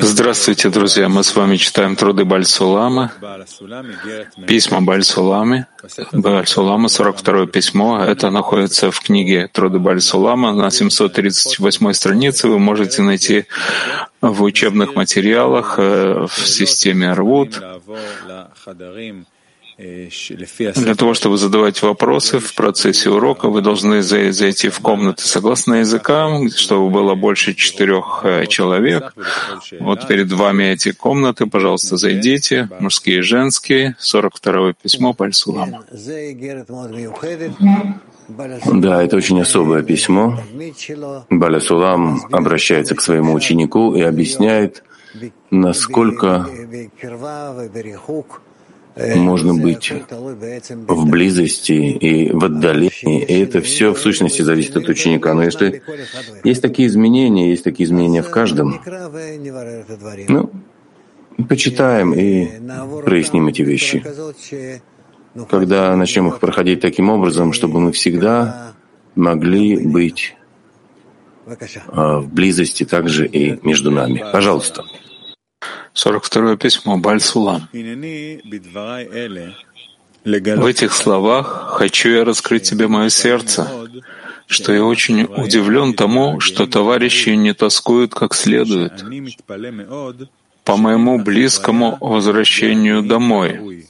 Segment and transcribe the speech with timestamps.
[0.00, 1.08] Здравствуйте, друзья!
[1.08, 3.12] Мы с вами читаем труды Бальсулама,
[4.48, 5.66] письма Бальсулами,
[6.12, 8.02] Бальсулама, 42 письмо.
[8.02, 12.48] Это находится в книге Труды Бальсулама на 738 странице.
[12.48, 13.46] Вы можете найти
[14.20, 17.60] в учебных материалах э, в системе Арвуд.
[19.76, 26.48] Для того, чтобы задавать вопросы в процессе урока, вы должны зайти в комнаты согласно языкам,
[26.50, 29.14] чтобы было больше четырех э, человек.
[29.80, 35.84] Вот перед вами эти комнаты, пожалуйста, зайдите, мужские и женские, 42 письмо Пальсулама.
[38.28, 40.38] Да, это очень особое письмо.
[41.30, 44.84] Баля Сулам обращается к своему ученику и объясняет,
[45.50, 46.48] насколько
[48.96, 49.92] можно быть
[50.70, 55.34] в близости и в отдалении, и это все в сущности зависит от ученика.
[55.34, 55.82] Но если
[56.44, 58.80] есть такие изменения, есть такие изменения в каждом,
[60.28, 60.50] ну,
[61.48, 62.48] почитаем и
[63.04, 64.04] проясним эти вещи.
[65.50, 68.74] Когда начнем их проходить таким образом, чтобы мы всегда
[69.16, 70.36] могли быть
[71.88, 74.24] а, в близости также и между нами.
[74.32, 74.84] Пожалуйста.
[75.94, 77.68] 42 письмо Бальсулам.
[80.24, 83.70] В этих словах хочу я раскрыть тебе мое сердце,
[84.46, 89.04] что я очень удивлен тому, что товарищи не тоскуют как следует
[90.64, 93.86] по моему близкому возвращению домой.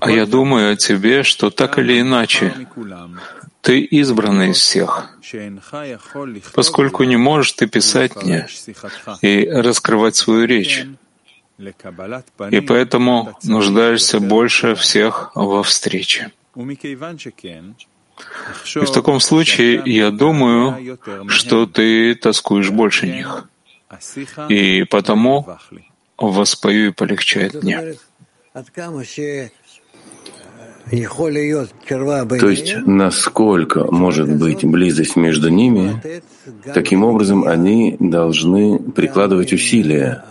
[0.00, 2.54] А я думаю о тебе, что так или иначе
[3.66, 5.10] ты избранный из всех,
[6.54, 8.46] поскольку не можешь ты писать мне
[9.22, 10.86] и раскрывать свою речь,
[12.50, 16.30] и поэтому нуждаешься больше всех во встрече.
[18.76, 23.48] И в таком случае я думаю, что ты тоскуешь больше них,
[24.48, 25.58] и потому
[26.16, 27.96] воспою и полегчает мне.
[30.90, 36.00] То есть, насколько может быть близость между ними,
[36.72, 40.24] таким образом они должны прикладывать усилия.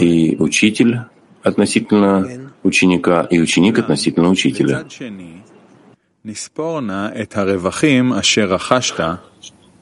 [0.00, 0.98] И учитель
[1.42, 4.84] относительно ученика, и ученик относительно учителя.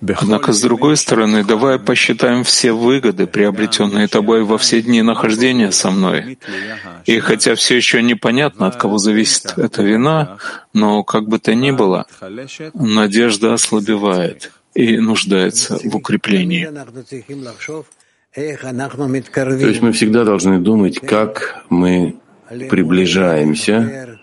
[0.00, 5.90] Однако, с другой стороны, давай посчитаем все выгоды, приобретенные тобой во все дни нахождения со
[5.90, 6.38] мной.
[7.06, 10.38] И хотя все еще непонятно, от кого зависит эта вина,
[10.72, 12.06] но как бы то ни было,
[12.74, 16.70] надежда ослабевает и нуждается в укреплении.
[18.34, 22.16] То есть мы всегда должны думать, как мы
[22.48, 24.18] приближаемся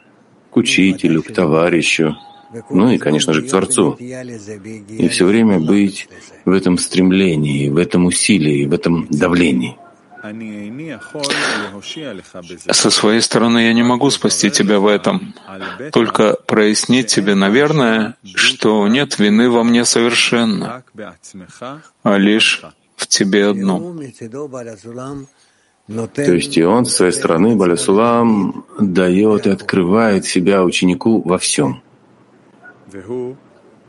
[0.52, 2.16] к учителю, к товарищу,
[2.70, 3.94] ну и, конечно же, к Творцу.
[3.94, 6.08] И все время быть
[6.46, 9.78] в этом стремлении, в этом усилии, в этом давлении.
[12.72, 15.36] Со своей стороны я не могу спасти тебя в этом,
[15.92, 20.84] только прояснить тебе, наверное, что нет вины во мне совершенно,
[22.02, 22.64] а лишь
[22.96, 24.02] в тебе одном.
[26.16, 31.84] То есть и он, с своей стороны, Балясулам, дает и открывает себя ученику во всем.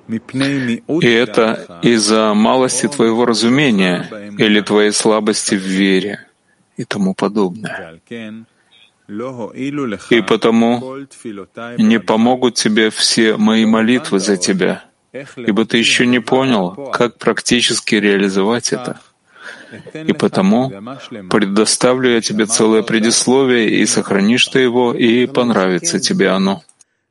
[0.08, 4.08] И это из-за малости твоего разумения
[4.38, 6.26] или твоей слабости в вере
[6.76, 8.00] и тому подобное.
[10.10, 10.96] И потому
[11.78, 14.84] не помогут тебе все мои молитвы за тебя,
[15.36, 19.00] ибо ты еще не понял, как практически реализовать это.
[19.94, 20.70] И потому
[21.30, 26.62] предоставлю я тебе целое предисловие, и сохранишь ты его, и понравится тебе оно.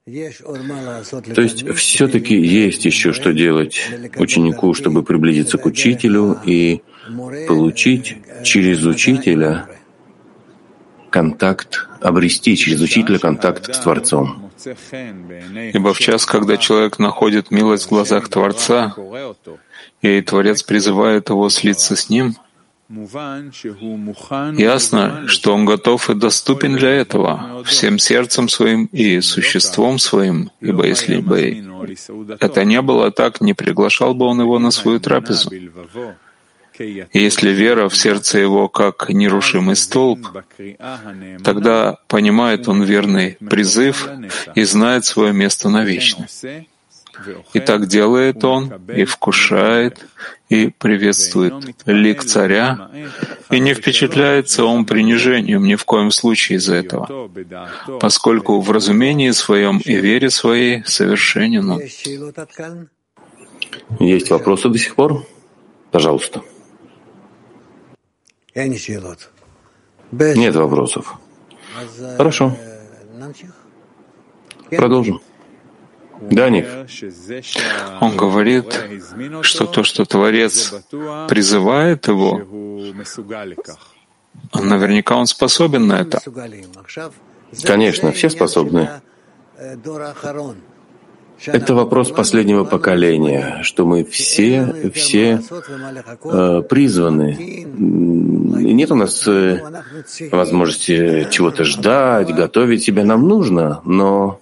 [0.06, 6.84] То есть все-таки есть еще что делать ученику, чтобы приблизиться к учителю и
[7.48, 9.68] получить через учителя
[11.10, 14.52] контакт, обрести через учителя контакт с Творцом.
[15.74, 18.96] Ибо в час, когда человек находит милость в глазах Творца,
[20.04, 22.36] и Творец призывает его слиться с ним,
[24.58, 30.86] Ясно, что он готов и доступен для этого всем сердцем своим и существом своим, ибо
[30.86, 31.64] если бы
[32.40, 35.50] это не было так, не приглашал бы он его на свою трапезу.
[36.78, 40.28] И если вера в сердце его как нерушимый столб,
[41.44, 44.10] тогда понимает он верный призыв
[44.56, 46.28] и знает свое место навечно.
[47.54, 50.06] И так делает он, и вкушает,
[50.50, 51.54] и приветствует
[51.86, 52.90] лик царя,
[53.50, 57.30] и не впечатляется он принижением ни в коем случае из-за этого,
[58.00, 61.82] поскольку в разумении своем и вере своей совершенен он.
[64.00, 65.26] Есть вопросы до сих пор?
[65.92, 66.42] Пожалуйста.
[70.12, 71.16] Нет вопросов.
[72.18, 72.58] Хорошо.
[74.70, 75.22] Продолжим.
[76.22, 76.68] Данив,
[78.02, 78.66] он говорит,
[79.42, 80.74] что то, что Творец
[81.28, 82.42] призывает его,
[84.54, 86.20] наверняка он способен на это.
[87.64, 88.90] Конечно, все способны.
[91.48, 95.42] Это вопрос последнего поколения, что мы все, все
[96.24, 97.66] э, призваны.
[97.78, 99.62] Нет у нас э,
[100.32, 103.04] возможности чего-то ждать, готовить себя.
[103.04, 104.40] Нам нужно, но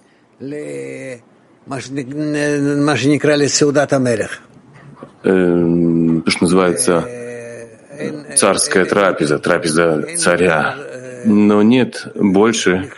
[5.22, 7.08] э, то, что называется
[8.36, 10.76] царская трапеза, трапеза царя.
[11.24, 12.90] Но нет больше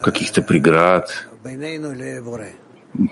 [0.00, 1.28] каких-то преград,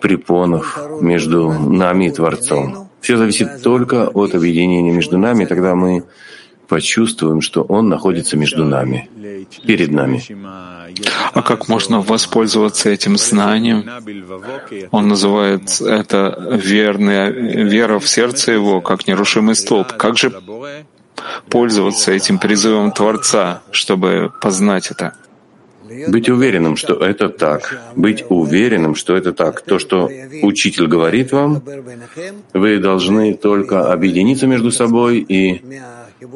[0.01, 2.89] препонов между нами и Творцом.
[3.01, 6.05] Все зависит только от объединения между нами, тогда мы
[6.69, 9.11] почувствуем, что Он находится между нами,
[9.67, 10.23] перед нами.
[11.33, 13.89] А как можно воспользоваться этим знанием?
[14.91, 19.93] Он называет это верная вера в сердце его, как нерушимый столб.
[19.97, 20.33] Как же
[21.49, 25.15] пользоваться этим призывом Творца, чтобы познать это?
[26.09, 27.79] Быть уверенным, что это так.
[27.97, 29.61] Быть уверенным, что это так.
[29.61, 30.11] То, что
[30.43, 31.63] учитель говорит вам,
[32.55, 35.63] вы должны только объединиться между собой и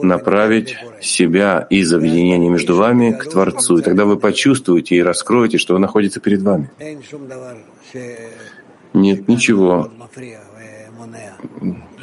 [0.03, 3.79] направить себя из объединения между вами к Творцу.
[3.79, 6.71] И тогда вы почувствуете и раскроете, что Он находится перед вами.
[8.93, 9.91] Нет ничего,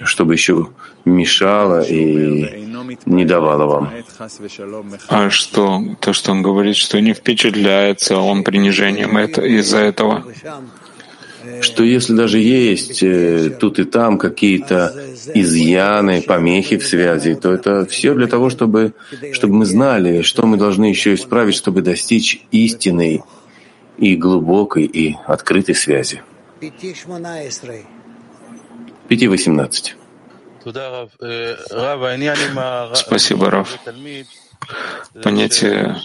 [0.04, 0.68] чтобы еще
[1.06, 2.68] мешало и
[3.06, 3.90] не давало вам.
[5.10, 10.26] А что, то, что он говорит, что не впечатляется он принижением это, из-за этого?
[11.62, 14.94] Что если даже есть э, тут и там какие-то
[15.34, 18.94] изъяны, помехи в связи, то это все для того, чтобы,
[19.32, 23.24] чтобы мы знали, что мы должны еще исправить, чтобы достичь истинной
[23.98, 26.22] и глубокой и открытой связи.
[29.08, 29.96] Пяти восемнадцать.
[32.96, 33.78] Спасибо, Раф
[35.22, 35.98] понятие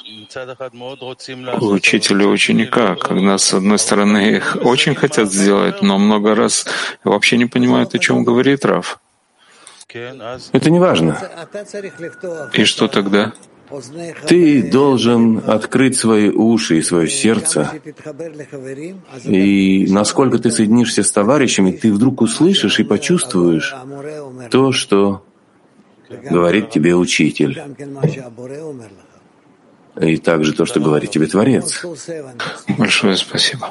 [1.60, 6.66] учителя и ученика, когда, с одной стороны, их очень хотят сделать, но много раз
[7.04, 9.00] вообще не понимают, о чем говорит Раф.
[9.88, 11.18] Это не важно.
[12.52, 13.32] И что тогда?
[14.26, 17.70] Ты должен открыть свои уши и свое сердце,
[19.24, 23.74] и насколько ты соединишься с товарищами, ты вдруг услышишь и почувствуешь
[24.50, 25.22] то, что
[26.08, 27.60] говорит тебе учитель.
[30.00, 31.84] И также то, что говорит тебе Творец.
[32.78, 33.70] Большое спасибо.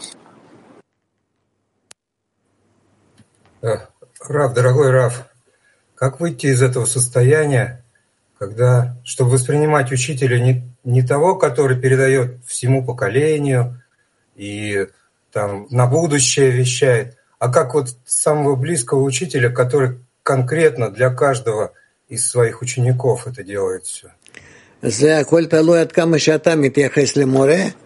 [3.62, 5.30] Рав, дорогой Рав,
[5.96, 7.84] как выйти из этого состояния,
[8.38, 13.82] когда, чтобы воспринимать учителя не, не того, который передает всему поколению
[14.36, 14.88] и
[15.32, 21.72] там на будущее вещает, а как вот самого близкого учителя, который конкретно для каждого–
[22.10, 24.10] из своих учеников это делает все.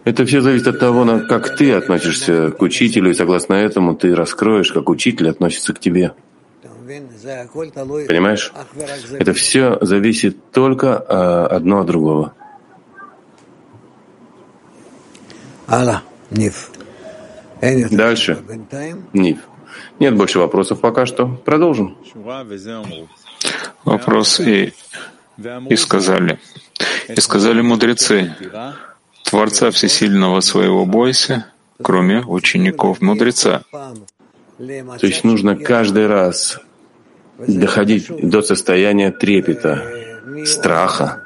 [0.04, 4.72] Это все зависит от того, как ты относишься к учителю, и согласно этому ты раскроешь,
[4.72, 6.12] как учитель относится к тебе.
[8.08, 8.52] Понимаешь?
[9.18, 12.34] Это все зависит только а, одно от другого.
[17.90, 18.38] Дальше.
[19.14, 19.38] Нив.
[19.98, 21.28] Нет больше вопросов пока что.
[21.44, 21.96] Продолжим
[23.84, 24.72] вопрос и,
[25.68, 26.38] и сказали,
[27.08, 28.34] и сказали мудрецы,
[29.24, 31.46] Творца Всесильного своего бойся,
[31.82, 33.62] кроме учеников мудреца.
[34.58, 36.60] То есть нужно каждый раз
[37.38, 39.82] доходить до состояния трепета,
[40.44, 41.22] страха.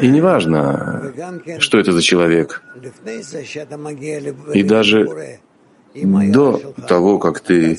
[0.00, 1.12] И неважно,
[1.58, 2.62] что это за человек.
[4.54, 5.40] И даже
[5.94, 6.58] до
[6.88, 7.78] того, как ты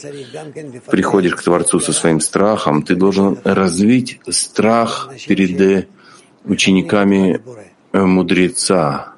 [0.92, 5.88] приходишь к Творцу со своим страхом, ты должен развить страх перед э,
[6.46, 7.42] учениками
[7.92, 9.14] э, мудреца,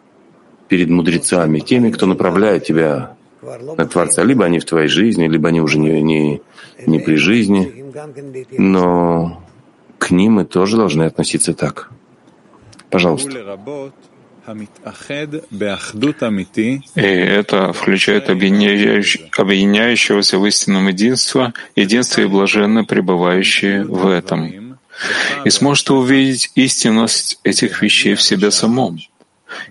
[0.67, 3.15] перед мудрецами, теми, кто направляет тебя
[3.77, 4.23] на Творца.
[4.23, 6.41] Либо они в твоей жизни, либо они уже не, не,
[6.85, 7.85] не при жизни,
[8.57, 9.43] но
[9.99, 11.91] к ним мы тоже должны относиться так.
[12.89, 13.59] Пожалуйста.
[16.95, 24.77] И это включает объединяющегося в истинном единство, единство и блаженно пребывающие в этом.
[25.43, 28.99] И сможете увидеть истинность этих вещей в себе самом.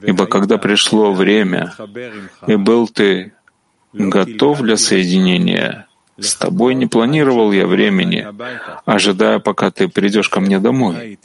[0.03, 1.73] Ибо когда пришло время,
[2.47, 3.33] и был ты
[3.93, 5.87] готов для соединения,
[6.19, 8.27] с тобой не планировал я времени,
[8.85, 11.19] ожидая, пока ты придешь ко мне домой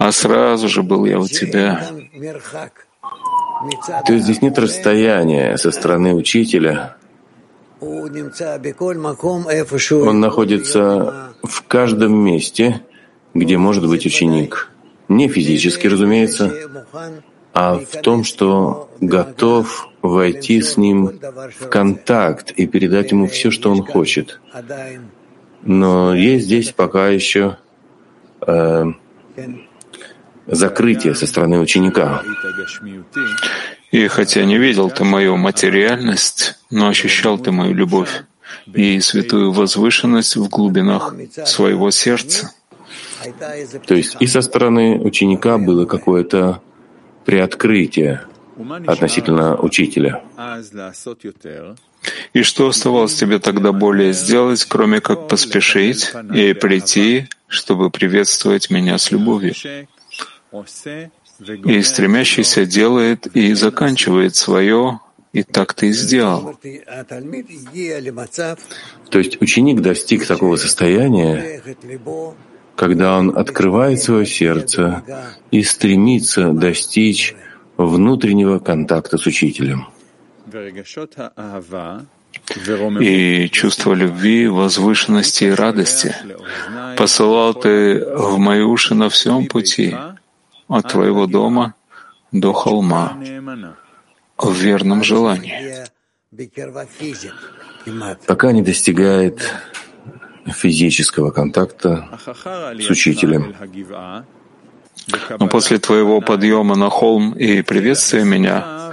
[0.00, 1.86] а сразу же был я у тебя.
[4.06, 6.96] То есть здесь нет расстояния со стороны учителя.
[7.80, 8.10] Он
[10.20, 12.80] находится в каждом месте,
[13.34, 14.70] где может быть ученик.
[15.08, 16.50] Не физически, разумеется,
[17.52, 21.20] а в том, что готов войти с ним
[21.58, 24.40] в контакт и передать ему все, что он хочет.
[25.62, 27.58] Но есть здесь пока еще
[28.46, 28.84] э,
[30.50, 32.22] закрытие со стороны ученика.
[33.90, 38.22] И хотя не видел ты мою материальность, но ощущал ты мою любовь
[38.72, 41.14] и святую возвышенность в глубинах
[41.44, 42.52] своего сердца.
[43.86, 46.62] То есть и со стороны ученика было какое-то
[47.24, 48.22] приоткрытие
[48.86, 50.22] относительно учителя.
[52.32, 58.96] И что оставалось тебе тогда более сделать, кроме как поспешить и прийти, чтобы приветствовать меня
[58.98, 59.54] с любовью?
[60.52, 65.00] И стремящийся делает и заканчивает свое,
[65.32, 66.58] и так ты и сделал.
[69.10, 71.62] То есть ученик достиг такого состояния,
[72.76, 75.02] когда он открывает свое сердце
[75.50, 77.34] и стремится достичь
[77.76, 79.86] внутреннего контакта с учителем.
[83.00, 86.14] И чувство любви, возвышенности и радости
[86.96, 89.94] посылал ты в мои уши на всем пути,
[90.70, 91.74] от твоего дома
[92.32, 93.18] до холма
[94.38, 95.84] в верном желании,
[98.26, 99.52] пока не достигает
[100.46, 103.54] физического контакта с учителем.
[105.38, 108.92] Но после твоего подъема на холм и приветствия меня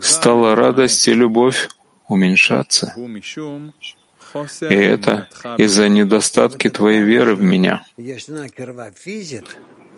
[0.00, 1.68] стала радость и любовь
[2.08, 2.94] уменьшаться.
[4.62, 5.28] И это
[5.58, 7.84] из-за недостатки твоей веры в меня.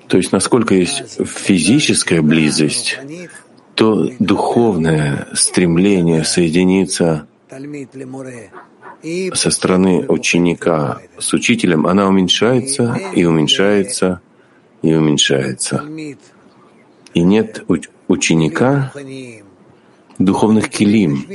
[0.08, 2.98] То есть насколько есть физическая близость,
[3.74, 7.26] то духовное стремление соединиться
[9.34, 14.20] со стороны ученика с учителем, она уменьшается и уменьшается
[14.82, 15.84] и уменьшается.
[17.14, 17.64] И нет
[18.08, 18.92] ученика
[20.18, 21.26] духовных килим,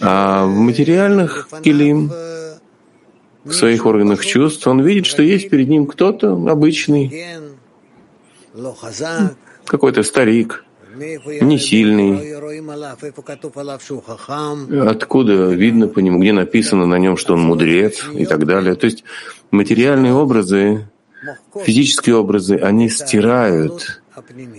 [0.00, 2.10] а в материальных килим
[3.44, 7.26] в своих органах чувств, он видит, что есть перед ним кто-то обычный,
[9.64, 10.64] какой-то старик,
[10.96, 12.34] не сильный.
[14.90, 18.74] Откуда видно по нему, где написано на нем, что он мудрец и так далее.
[18.74, 19.04] То есть
[19.50, 20.88] материальные образы,
[21.64, 24.02] физические образы, они стирают,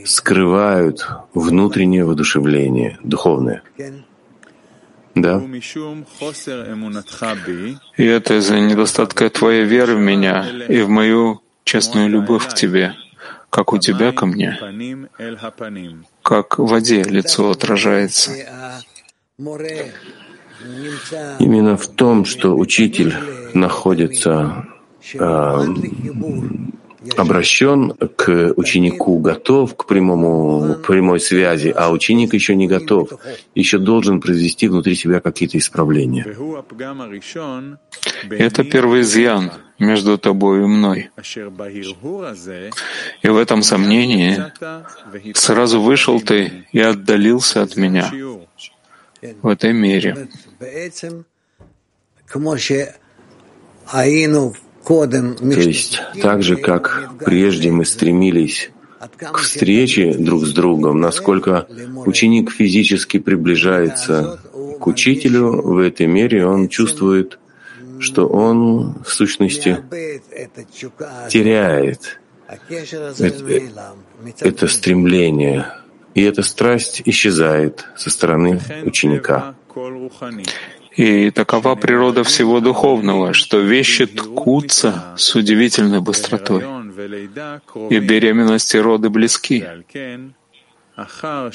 [0.06, 3.64] скрывают внутреннее воодушевление, духовное.
[5.16, 5.42] Да.
[7.98, 12.94] И это из-за недостатка твоей веры в меня и в мою честную любовь к тебе,
[13.50, 14.58] как у тебя ко мне,
[16.22, 18.32] как в воде лицо отражается.
[21.40, 23.14] Именно в том, что учитель
[23.54, 24.66] находится
[25.14, 25.66] э,
[27.16, 33.12] обращен к ученику, готов к прямому, прямой связи, а ученик еще не готов,
[33.56, 36.26] еще должен произвести внутри себя какие-то исправления.
[38.32, 41.10] Это первый изъян между тобой и мной.
[43.24, 44.38] И в этом сомнении
[45.34, 48.12] сразу вышел ты и отдалился от меня
[49.42, 50.28] в этой мере.
[54.86, 58.72] То есть так же, как прежде мы стремились
[59.18, 61.68] к встрече друг с другом, насколько
[62.06, 64.40] ученик физически приближается
[64.80, 67.40] к учителю, в этой мере он чувствует,
[68.00, 69.78] что он в сущности
[71.30, 73.44] теряет это,
[74.40, 75.68] это стремление,
[76.16, 79.56] и эта страсть исчезает со стороны ученика.
[81.00, 86.66] И такова природа всего духовного, что вещи ткутся с удивительной быстротой,
[87.90, 89.64] и беременности роды близки.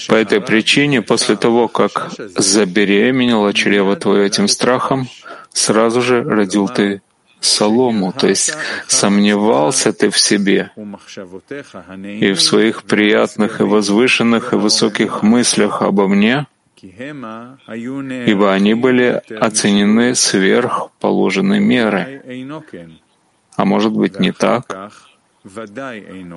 [0.09, 5.09] По этой причине, после того, как забеременело чрево твое этим страхом,
[5.53, 7.03] сразу же родил ты
[7.41, 8.57] солому, то есть
[8.89, 10.71] сомневался ты в себе
[12.23, 16.47] и в своих приятных и возвышенных и высоких мыслях обо мне,
[18.27, 22.23] ибо они были оценены сверх положенной меры.
[23.57, 24.93] А может быть не так,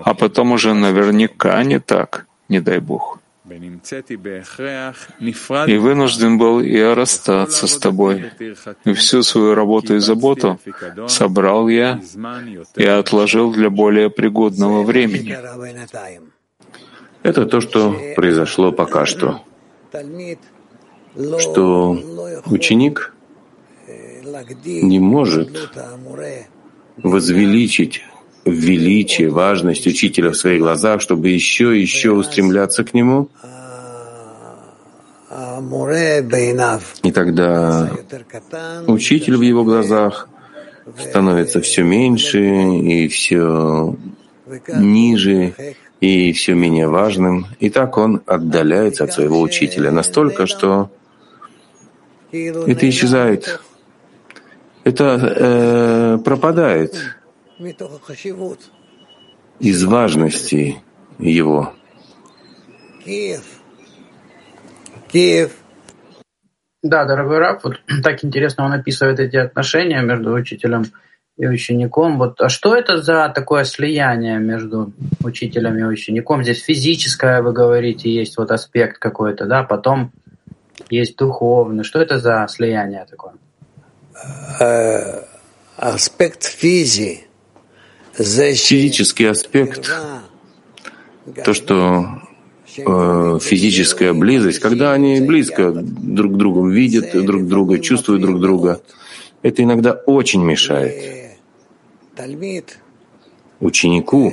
[0.04, 3.20] а потом уже наверняка не так, не дай Бог
[5.68, 8.32] и вынужден был я расстаться с тобой.
[8.84, 10.60] И всю свою работу и заботу
[11.08, 12.01] собрал я
[12.75, 15.38] и отложил для более пригодного времени.
[17.24, 19.42] Это то, что произошло пока что.
[21.39, 21.98] Что
[22.46, 23.13] ученик
[24.65, 25.72] не может
[26.98, 28.03] возвеличить
[28.46, 33.29] величие, важность учителя в своих глазах, чтобы еще и еще устремляться к нему.
[37.03, 37.91] И тогда
[38.88, 40.29] учитель в его глазах
[40.98, 43.96] становится все меньше и все
[44.75, 45.53] ниже
[46.00, 47.48] и все менее важным.
[47.60, 50.92] И так он отдаляется от своего учителя настолько, что
[52.32, 53.62] это исчезает,
[54.84, 56.96] это э, пропадает
[59.60, 60.82] из важности
[61.20, 61.74] его.
[65.12, 65.51] Киев.
[66.84, 70.89] Да, дорогой раб, вот так интересно он описывает эти отношения между учителем и
[71.46, 72.17] учеником.
[72.17, 74.91] Вот, а что это за такое слияние между
[75.24, 76.44] учителем и учеником?
[76.44, 80.12] Здесь физическое, вы говорите, есть вот аспект какой-то, да, потом
[80.89, 81.84] есть духовный.
[81.84, 83.34] Что это за слияние такое?
[84.60, 85.24] Э,
[85.77, 87.27] аспект физи
[88.17, 89.91] Физический аспект,
[91.46, 92.22] то, что
[92.75, 98.82] э, физическая близость, когда они близко друг к другу видят друг друга, чувствуют друг друга,
[99.44, 101.26] это иногда очень мешает
[103.59, 104.31] ученику.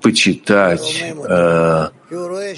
[0.00, 1.88] почитать, э,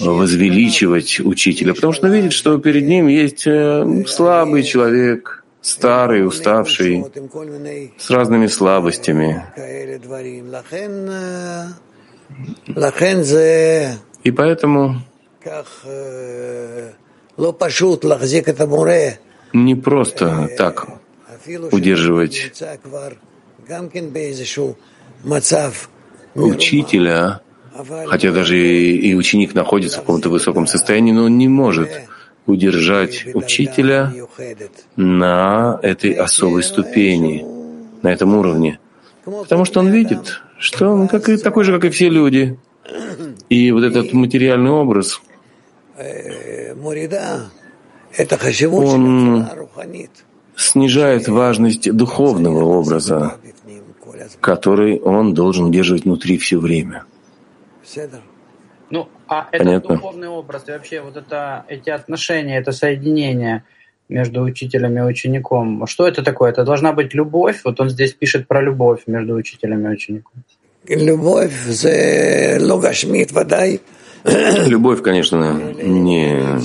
[0.00, 7.04] возвеличивать учителя, потому что он видит, что перед ним есть э, слабый человек, старый, уставший,
[7.98, 9.44] с разными слабостями.
[14.24, 15.00] И поэтому
[19.54, 20.86] не просто так
[21.72, 22.52] удерживать
[26.34, 27.40] учителя,
[28.06, 31.88] хотя даже и ученик находится в каком-то высоком состоянии, но он не может
[32.46, 34.12] удержать учителя
[34.96, 37.46] на этой особой ступени,
[38.02, 38.78] на этом уровне.
[39.24, 42.58] Потому что он видит, что он как и, такой же, как и все люди.
[43.48, 45.22] И вот этот материальный образ,
[48.78, 49.48] он
[50.56, 53.36] снижает важность духовного образа,
[54.40, 57.04] который он должен удерживать внутри все время.
[58.90, 59.70] Ну, а Понятно.
[59.70, 63.64] этот духовный образ и вообще вот это, эти отношения, это соединение
[64.08, 66.50] между учителем и учеником, что это такое?
[66.50, 67.62] Это должна быть любовь?
[67.64, 70.44] Вот он здесь пишет про любовь между учителем и учеником.
[70.86, 71.52] Любовь,
[74.66, 76.58] Любовь, конечно, не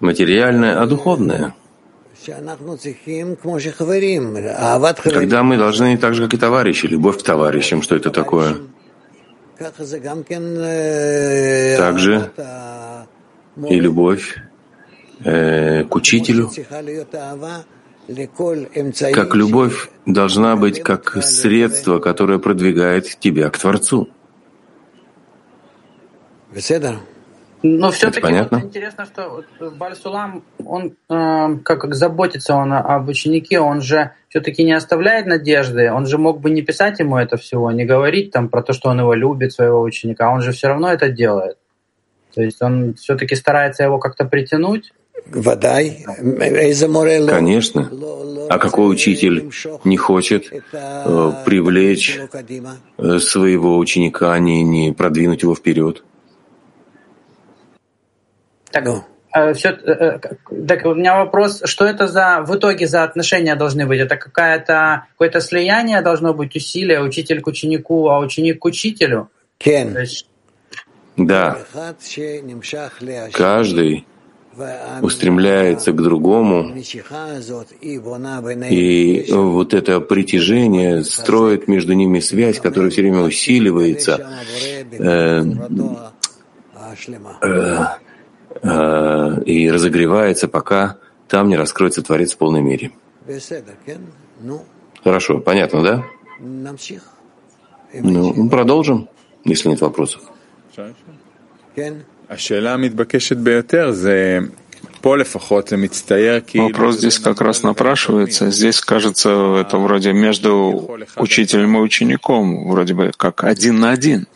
[0.00, 1.54] материальная, а духовная.
[5.04, 8.56] Когда мы должны так же, как и товарищи, любовь к товарищам, что это такое?
[11.78, 12.32] Также
[13.68, 14.36] и любовь
[15.24, 16.50] э, к учителю,
[19.12, 24.08] как любовь должна быть как средство, которое продвигает тебя к Творцу.
[27.62, 28.58] Но все-таки понятно?
[28.58, 29.44] Вот интересно, что
[29.76, 36.06] Бальсулам, он э, как заботится он об ученике, он же все-таки не оставляет надежды, он
[36.06, 39.00] же мог бы не писать ему это всего, не говорить там про то, что он
[39.00, 41.56] его любит, своего ученика, он же все равно это делает.
[42.34, 44.92] То есть он все-таки старается его как-то притянуть.
[47.32, 47.90] Конечно.
[48.50, 49.50] А какой учитель
[49.84, 52.20] не хочет э, привлечь
[52.98, 56.04] э, своего ученика, а не, не продвинуть его вперед?
[58.70, 59.04] Так, ну.
[59.34, 60.18] э, все, э,
[60.66, 64.00] так у меня вопрос, что это за в итоге за отношения должны быть?
[64.00, 69.30] Это какая-то какое-то слияние должно быть усилие, учитель к ученику, а ученик к учителю?
[70.00, 70.28] Есть...
[71.16, 71.58] Да.
[73.32, 74.06] Каждый
[75.02, 76.74] устремляется к другому,
[78.70, 84.26] и вот это притяжение строит между ними связь, которая все время усиливается.
[84.92, 85.42] Э,
[87.42, 87.84] э,
[88.62, 90.96] Э, и разогревается, пока
[91.28, 92.92] там не раскроется Творец в полной мере.
[95.02, 96.04] Хорошо, понятно, да?
[97.92, 99.08] Ну, продолжим,
[99.44, 100.22] если нет вопросов.
[106.58, 108.50] Вопрос здесь как раз напрашивается.
[108.50, 114.26] Здесь, кажется, это вроде между учителем и учеником, вроде бы как один на один.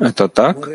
[0.00, 0.68] Это так?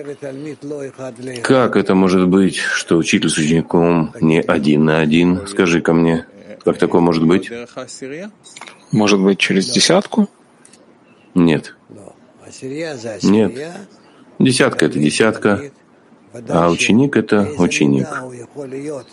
[1.44, 5.46] Как это может быть, что учитель с учеником не один на один?
[5.48, 6.26] скажи ко мне,
[6.64, 7.52] как такое может быть?
[8.94, 10.30] Может быть, через десятку?
[11.36, 11.76] Нет.
[13.24, 13.52] Нет.
[14.40, 15.72] Десятка— это десятка,
[16.50, 18.08] а ученик— это ученик.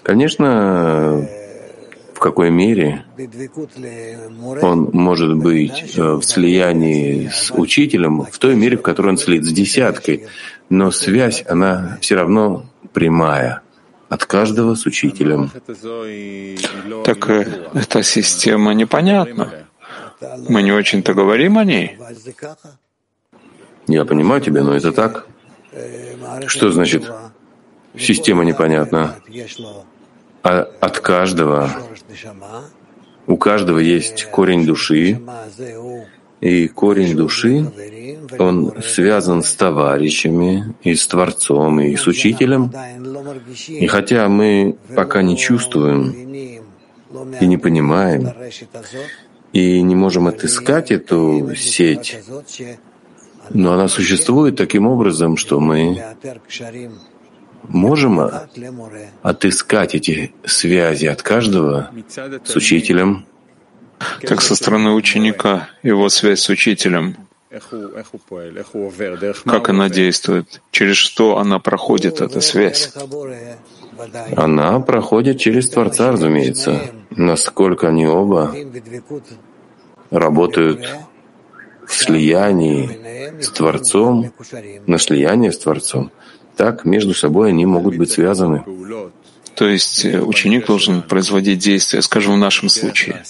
[0.02, 1.26] Конечно,
[2.14, 3.04] в какой мере
[4.60, 9.44] он может быть э, в слиянии с учителем, в той мере, в которой он слит
[9.44, 10.26] с десяткой,
[10.68, 13.62] но связь, она все равно прямая
[14.10, 15.50] от каждого с учителем.
[17.04, 19.66] Так э, эта система непонятна.
[20.48, 21.96] Мы не очень-то говорим о ней.
[23.86, 25.26] Я понимаю тебя, но это так.
[26.46, 27.10] Что значит
[27.96, 29.16] система непонятна?
[30.42, 31.70] А от каждого,
[33.26, 35.20] у каждого есть корень души,
[36.40, 37.70] и корень души,
[38.38, 42.72] он связан с товарищами, и с Творцом, и с Учителем.
[43.68, 46.12] И хотя мы пока не чувствуем
[47.40, 48.32] и не понимаем,
[49.52, 52.18] и не можем отыскать эту сеть,
[53.50, 56.02] но она существует таким образом, что мы
[57.68, 58.20] можем
[59.22, 61.90] отыскать эти связи от каждого
[62.44, 63.26] с учителем.
[64.22, 67.16] Так со стороны ученика, его связь с учителем,
[69.44, 72.92] как она действует, через что она проходит, эта связь?
[74.36, 78.54] Она проходит через Творца, разумеется, насколько они оба
[80.10, 80.88] работают
[81.90, 84.32] в слиянии с Творцом,
[84.86, 86.12] на слияние с Творцом,
[86.56, 88.64] так между собой они могут быть связаны.
[89.56, 93.24] То есть э, ученик должен производить действия, скажем, в нашем случае,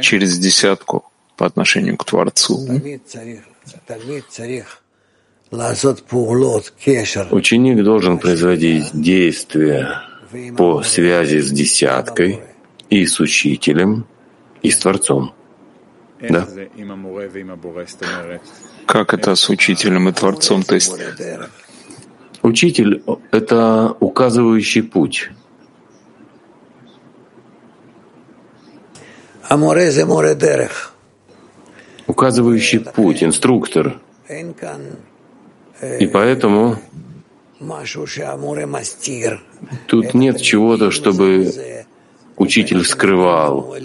[0.00, 1.04] через десятку
[1.36, 2.66] по отношению к Творцу.
[7.30, 10.02] Ученик должен производить действия
[10.56, 12.40] по связи с десяткой
[12.88, 14.06] и с учителем,
[14.62, 15.34] и с Творцом.
[16.20, 16.46] Да?
[18.86, 20.62] Как это с учителем и Творцом?
[20.62, 20.92] То есть
[22.42, 23.02] Учитель—
[23.32, 25.30] это указывающий путь.
[32.06, 34.00] Указывающий путь, инструктор.
[35.98, 36.78] И поэтому
[39.86, 41.79] тут нет чего-то, чтобы
[42.40, 43.76] учитель скрывал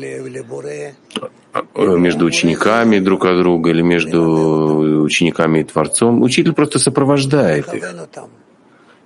[1.75, 6.21] между учениками друг от друга или между учениками и Творцом.
[6.21, 7.83] Учитель просто сопровождает их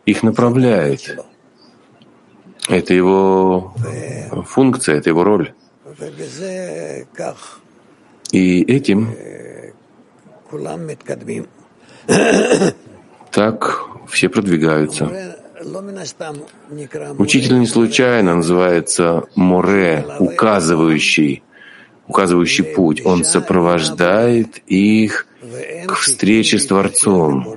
[0.06, 1.18] их направляет.
[2.68, 3.74] Это его
[4.46, 5.54] функция, это его роль.
[8.32, 9.16] И этим
[13.32, 15.39] так все продвигаются.
[17.18, 21.44] Учитель не случайно называется Море, указывающий,
[22.08, 23.06] указывающий путь.
[23.06, 25.28] Он сопровождает их
[25.88, 27.56] к встрече с Творцом.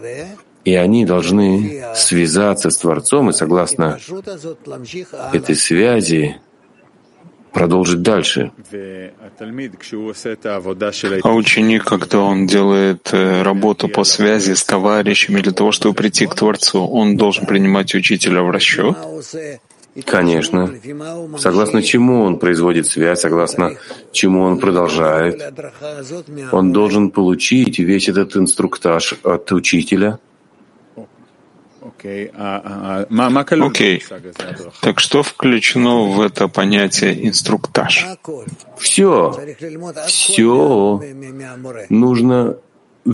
[0.64, 3.98] И они должны связаться с Творцом и, согласно
[5.32, 6.40] этой связи,
[7.52, 8.50] продолжить дальше.
[11.22, 16.26] А ученик, когда он делает э, работу по связи с товарищами для того, чтобы прийти
[16.26, 18.96] к Творцу, он должен принимать учителя в расчет?
[20.06, 20.70] Конечно.
[21.38, 23.72] Согласно чему он производит связь, согласно
[24.10, 25.52] чему он продолжает.
[26.50, 30.18] Он должен получить весь этот инструктаж от учителя—
[33.66, 34.02] Окей.
[34.80, 38.06] Так что включено в это понятие инструктаж?
[38.78, 39.34] Все.
[40.06, 41.02] Все.
[41.88, 42.56] Нужно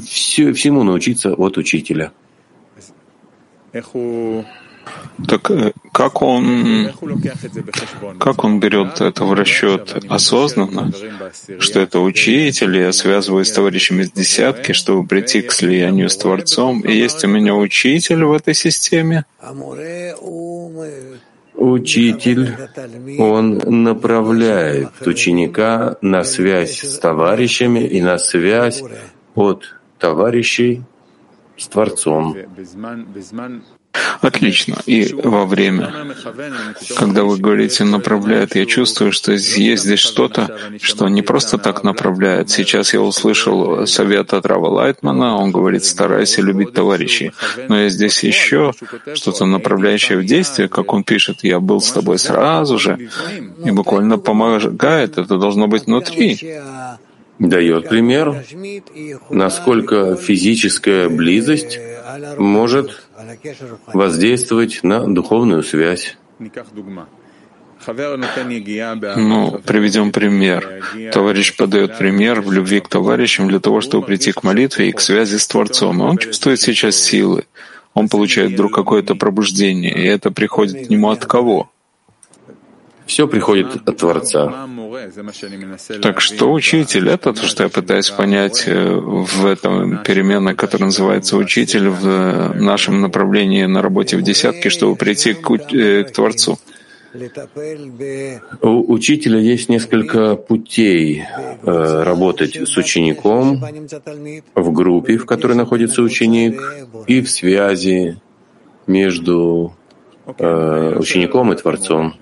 [0.05, 2.13] все, всему научиться от учителя.
[5.27, 6.93] Так э, как он,
[8.21, 10.93] как он берет это в расчет осознанно,
[11.59, 16.81] что это учитель, я связываюсь с товарищами из десятки, чтобы прийти к слиянию с Творцом,
[16.83, 19.25] и есть у меня учитель в этой системе?
[21.55, 22.57] Учитель,
[23.19, 28.85] он направляет ученика на связь с товарищами и на связь
[29.35, 29.65] от
[29.99, 30.85] товарищей
[31.57, 32.37] с Творцом.
[34.21, 34.77] Отлично.
[34.87, 36.15] И во время,
[36.97, 42.51] когда вы говорите «направляет», я чувствую, что есть здесь что-то, что не просто так направляет.
[42.51, 47.33] Сейчас я услышал совет от Рава Лайтмана, он говорит «старайся любить товарищей».
[47.69, 48.73] Но есть здесь еще
[49.15, 52.99] что-то направляющее в действие, как он пишет «я был с тобой сразу же»,
[53.65, 55.19] и буквально помогает.
[55.19, 56.39] Это должно быть внутри
[57.39, 58.45] дает пример,
[59.31, 61.79] насколько физическая близость
[62.37, 63.08] может
[63.87, 66.17] воздействовать на духовную связь.
[69.17, 70.83] Ну, приведем пример.
[71.13, 75.01] Товарищ подает пример в любви к товарищам для того, чтобы прийти к молитве и к
[75.01, 76.01] связи с Творцом.
[76.01, 77.45] он чувствует сейчас силы.
[77.95, 81.71] Он получает вдруг какое-то пробуждение, и это приходит к нему от кого?
[83.09, 84.69] Все приходит от Творца.
[86.03, 87.09] Так что учитель?
[87.09, 92.53] Это то, что я пытаюсь понять э, в этом переменной, которая называется учитель в э,
[92.61, 96.59] нашем направлении на работе в десятке, чтобы прийти к, э, к Творцу.
[98.61, 101.25] У учителя есть несколько путей
[101.63, 103.65] э, работать с учеником
[104.55, 106.63] в группе, в которой находится ученик,
[107.07, 108.19] и в связи
[108.87, 109.73] между
[110.37, 112.15] Э, учеником и Творцом.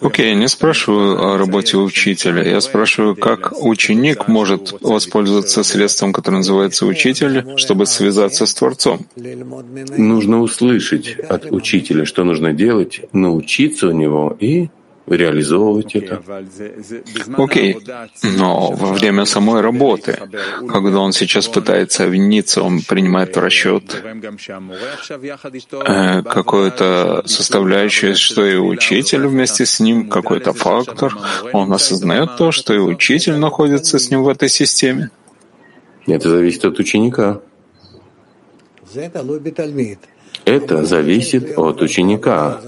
[0.00, 2.42] Окей, okay, я не спрашиваю о работе учителя.
[2.42, 9.06] Я спрашиваю, как ученик может воспользоваться средством, которое называется учитель, чтобы связаться с Творцом.
[9.16, 14.68] Нужно услышать от учителя, что нужно делать, научиться у него и
[15.06, 16.22] реализовывать это.
[17.36, 18.08] Окей, okay.
[18.22, 20.18] но во время самой работы,
[20.68, 24.02] когда он сейчас пытается обвиниться, он принимает в расчет
[25.86, 31.14] э, какую-то составляющую, что и учитель вместе с ним, какой-то фактор.
[31.52, 35.10] Он осознает то, что и учитель находится с ним в этой системе.
[36.06, 37.40] Это зависит от ученика.
[40.44, 42.60] Это зависит от ученика.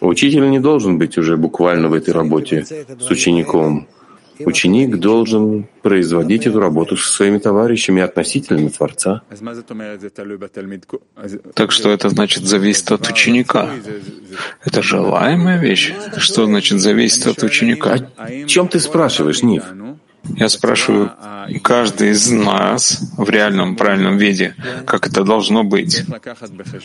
[0.00, 3.86] Учитель не должен быть уже буквально в этой работе с учеником.
[4.40, 9.22] Ученик должен производить эту работу со своими товарищами относительно Творца.
[11.54, 13.70] Так что это значит зависит от ученика.
[14.64, 15.94] Это желаемая вещь.
[16.18, 18.10] Что значит зависит от ученика?
[18.16, 19.64] О чем ты спрашиваешь, Нив?
[20.34, 21.12] Я спрашиваю,
[21.62, 26.04] каждый из нас в реальном правильном виде, как это должно быть,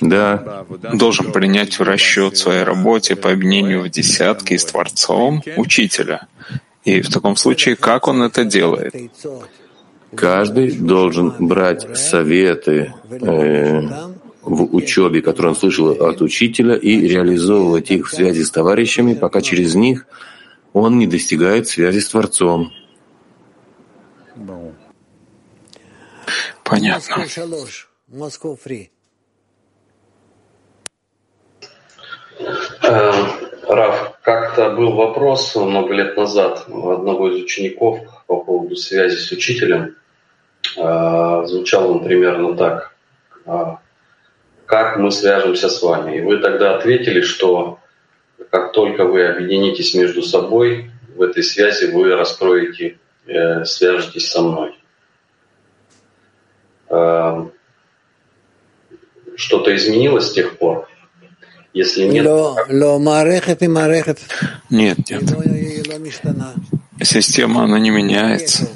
[0.01, 0.65] да.
[0.93, 6.27] должен принять в расчет в своей работе по объединению в десятки с Творцом учителя.
[6.83, 8.93] И в таком случае, как он это делает?
[10.15, 13.81] Каждый должен брать советы э,
[14.41, 19.41] в учебе, которые он слышал от учителя, и реализовывать их в связи с товарищами, пока
[19.41, 20.05] через них
[20.73, 22.71] он не достигает связи с Творцом.
[26.71, 27.15] Понятно.
[32.81, 33.11] Э,
[33.67, 39.29] Раф, как-то был вопрос много лет назад у одного из учеников по поводу связи с
[39.33, 39.97] учителем.
[40.77, 42.95] Э, звучал он примерно так.
[43.45, 43.75] «Э,
[44.65, 46.19] как мы свяжемся с вами?
[46.19, 47.79] И вы тогда ответили, что
[48.49, 52.97] как только вы объединитесь между собой, в этой связи вы раскроете,
[53.65, 54.80] свяжетесь со мной.
[56.91, 57.51] Эм,
[59.35, 60.87] что-то изменилось с тех пор?
[61.73, 62.25] Если нет...
[64.69, 65.23] Нет, нет.
[67.01, 68.67] Система, она не меняется.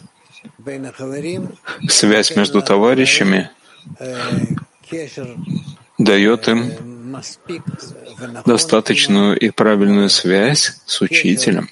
[1.90, 3.52] Связь между товарищами
[6.00, 6.72] дает им
[8.46, 11.70] достаточную и правильную связь с учителем.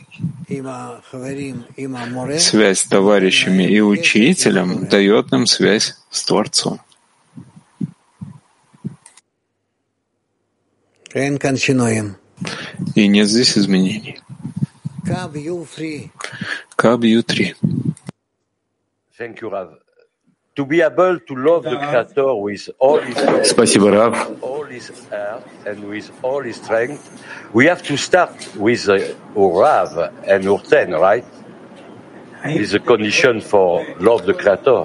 [2.40, 6.80] Связь с товарищами и учителем дает нам связь с Творцом.
[12.96, 14.20] И нет здесь изменений.
[16.76, 17.56] Каб Ю-3.
[19.16, 19.70] Спасибо, Рав.
[19.70, 19.83] We
[27.66, 29.00] have to start with uh?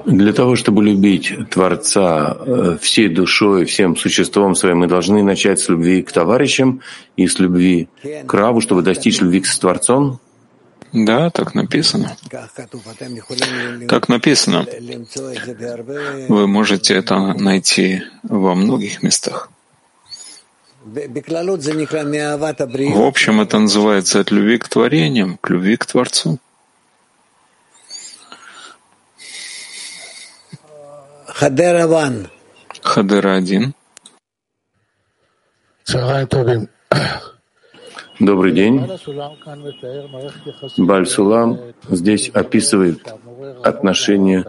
[0.06, 5.68] Для того, чтобы любить Творца э, всей душой, всем существом своим, мы должны начать с
[5.68, 6.82] любви к товарищам
[7.16, 7.88] и с любви
[8.26, 10.20] к Раву, чтобы достичь любви с Творцом.
[10.92, 12.16] Да, так написано.
[13.88, 14.66] Так написано.
[16.28, 19.50] Вы можете это найти во многих местах.
[20.84, 21.06] В
[23.06, 26.38] общем, это называется от любви к творениям, к любви к Творцу.
[31.26, 32.28] Хадера 1.
[32.82, 33.74] Хадера 1.
[38.20, 38.84] Добрый день.
[40.76, 43.14] Бальсулам здесь описывает
[43.62, 44.46] отношения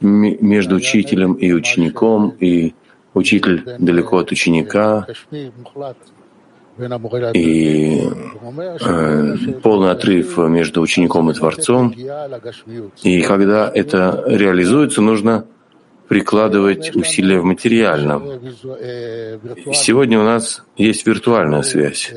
[0.00, 2.74] между учителем и учеником, и
[3.14, 5.06] учитель далеко от ученика,
[7.34, 8.02] и
[8.80, 11.94] э, полный отрыв между учеником и Творцом.
[13.02, 15.46] И когда это реализуется, нужно
[16.10, 18.24] прикладывать усилия в материальном.
[19.72, 22.12] Сегодня у нас есть виртуальная связь.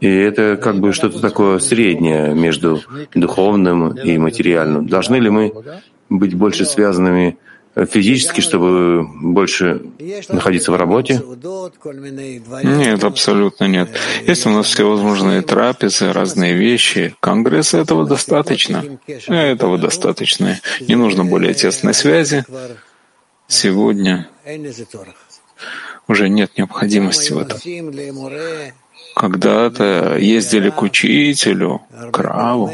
[0.00, 2.80] И это как бы что-то такое среднее между
[3.14, 4.86] духовным и материальным.
[4.86, 5.52] Должны ли мы
[6.08, 7.36] быть больше связанными
[7.86, 9.82] физически, чтобы больше
[10.28, 11.22] находиться в работе?
[12.62, 13.90] Нет, абсолютно нет.
[14.26, 17.14] Есть у нас всевозможные трапезы, разные вещи.
[17.20, 18.84] Конгресса этого достаточно.
[19.26, 20.60] Этого достаточно.
[20.80, 22.44] Не нужно более тесной связи.
[23.46, 24.28] Сегодня
[26.06, 27.58] уже нет необходимости в этом.
[29.14, 32.70] Когда-то ездили к учителю, к Раву,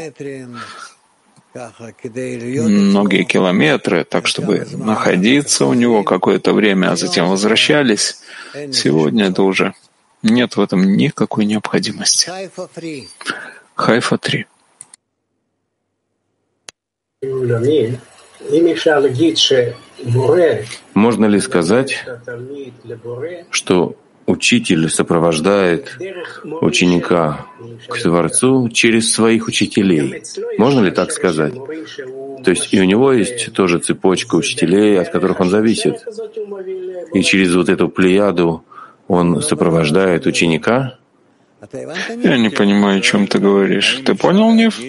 [1.55, 8.21] многие километры, так чтобы находиться у него какое-то время, а затем возвращались.
[8.71, 9.73] Сегодня это уже
[10.21, 12.29] нет в этом никакой необходимости.
[13.75, 14.45] Хайфа 3.
[20.93, 22.05] Можно ли сказать,
[23.49, 25.97] что учитель сопровождает
[26.61, 27.45] ученика
[27.87, 30.23] к Творцу через своих учителей.
[30.57, 31.53] Можно ли так сказать?
[32.43, 36.05] То есть и у него есть тоже цепочка учителей, от которых он зависит.
[37.13, 38.63] И через вот эту плеяду
[39.07, 40.97] он сопровождает ученика,
[42.23, 44.01] я не понимаю, о чем ты говоришь.
[44.05, 44.79] Ты понял, Нев?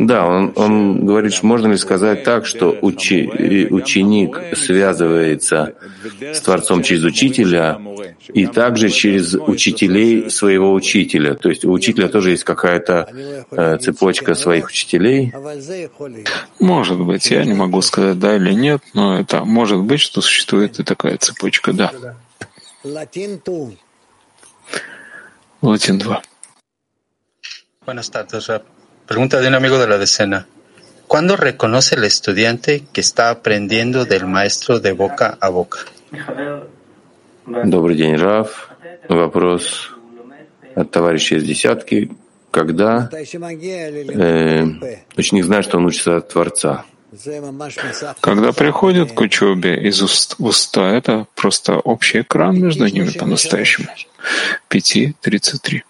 [0.00, 3.28] Да, он, он говорит, что можно ли сказать так, что учи,
[3.70, 5.74] ученик связывается
[6.20, 7.80] с Творцом через учителя
[8.28, 11.34] и также через учителей своего учителя.
[11.34, 13.08] То есть у учителя тоже есть какая-то
[13.50, 15.32] э, цепочка своих учителей.
[16.60, 20.78] Может быть, я не могу сказать да или нет, но это может быть, что существует
[20.80, 21.92] и такая цепочка, да.
[25.61, 26.17] Латин 2.
[27.85, 28.63] Buenas tardes, Rap.
[29.05, 30.47] Pregunta de un amigo de la decena.
[31.07, 35.79] ¿Cuándo reconoce el estudiante que está aprendiendo del maestro de boca a boca?
[37.45, 38.69] Добрый день, Раф.
[39.07, 39.91] Вопрос
[40.75, 42.11] от товарища из десятки.
[42.51, 44.63] Когда э,
[45.15, 46.85] ученик знает, что он учится от Творца?
[48.20, 53.88] Когда приходит к учебе из уст в уста, это просто общий экран между ними по-настоящему.
[54.70, 55.82] 5.33.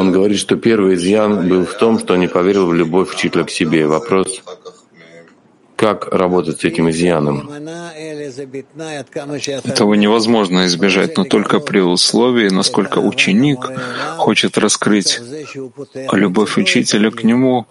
[0.00, 3.50] Он говорит, что первый изъян был в том, что не поверил в любовь учителя к
[3.50, 3.86] себе.
[3.86, 4.42] Вопрос,
[5.78, 7.48] как работать с этим изъяном?
[9.64, 13.60] Этого невозможно избежать, но только при условии, насколько ученик
[14.16, 15.20] хочет раскрыть
[16.12, 17.68] любовь учителя к нему,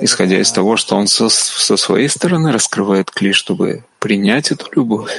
[0.00, 5.16] исходя из того, что он со, со своей стороны раскрывает кли, чтобы принять эту любовь.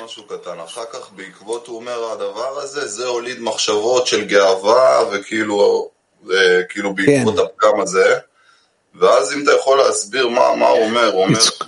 [11.32, 11.68] Ицк.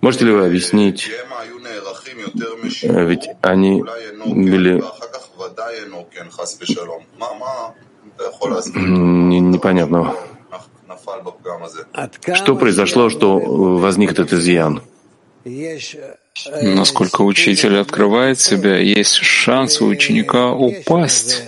[0.00, 1.10] Можете ли вы объяснить,
[2.82, 3.82] ведь они
[4.26, 4.82] были
[9.40, 10.14] непонятно.
[12.34, 14.82] Что произошло, что возник этот изъян?
[16.62, 21.47] Насколько учитель открывает себя, есть шанс у ученика упасть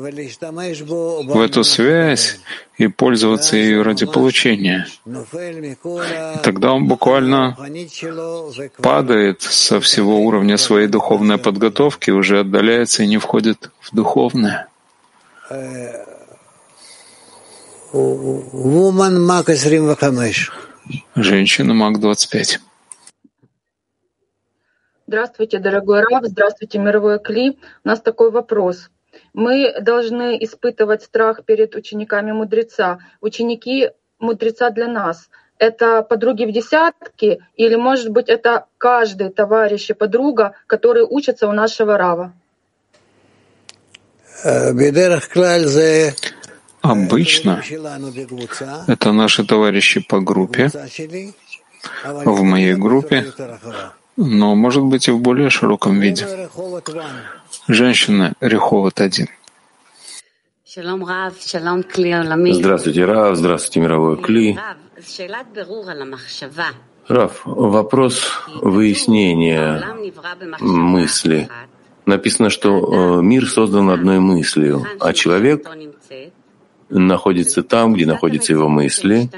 [0.00, 2.40] в эту связь
[2.78, 4.86] и пользоваться ею ради получения.
[5.06, 7.56] И тогда он буквально
[8.78, 14.68] падает со всего уровня своей духовной подготовки, уже отдаляется и не входит в духовное.
[21.14, 22.60] Женщина Мак 25.
[25.06, 27.58] Здравствуйте, дорогой Рав, здравствуйте, мировой Кли.
[27.84, 28.90] У нас такой вопрос.
[29.32, 32.98] Мы должны испытывать страх перед учениками мудреца.
[33.20, 35.28] Ученики мудреца для нас—
[35.60, 41.52] это подруги в десятке, или, может быть, это каждый товарищ и подруга, которые учатся у
[41.52, 42.32] нашего Рава?
[46.80, 47.62] Обычно
[48.86, 50.70] это наши товарищи по группе,
[52.24, 53.26] в моей группе,
[54.16, 56.26] но, может быть, и в более широком виде.
[57.72, 59.28] Женщина Реховод один.
[62.54, 64.58] Здравствуйте, Рав, здравствуйте, мировой Кли.
[67.06, 69.84] Раф, вопрос выяснения
[70.60, 71.48] мысли.
[72.06, 75.64] Написано, что э, мир создан одной мыслью, а человек
[76.90, 79.30] находится там, где находятся его мысли.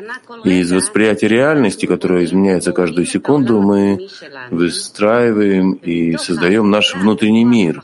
[0.44, 4.08] И из восприятия реальности, которая изменяется каждую секунду, мы
[4.50, 7.82] выстраиваем и создаем наш внутренний мир.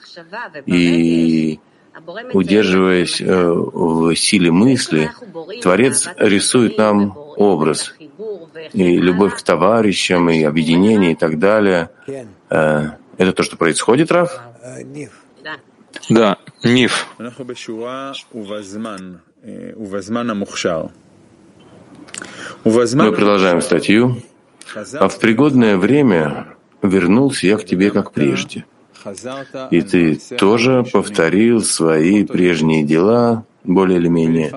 [0.66, 1.60] И
[2.32, 5.10] удерживаясь э, в силе мысли,
[5.62, 7.94] Творец рисует нам образ
[8.72, 11.90] и любовь к товарищам, и объединение, и так далее.
[12.50, 14.40] Э, это то, что происходит, Раф?
[16.08, 17.06] Да, Ниф.
[22.64, 24.16] Мы продолжаем статью.
[24.94, 26.48] А в пригодное время
[26.82, 28.64] вернулся я к тебе как прежде.
[29.70, 34.52] И ты тоже повторил свои прежние дела более или менее.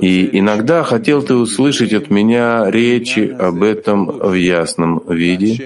[0.00, 5.56] И иногда хотел ты услышать от меня речи об этом в ясном виде,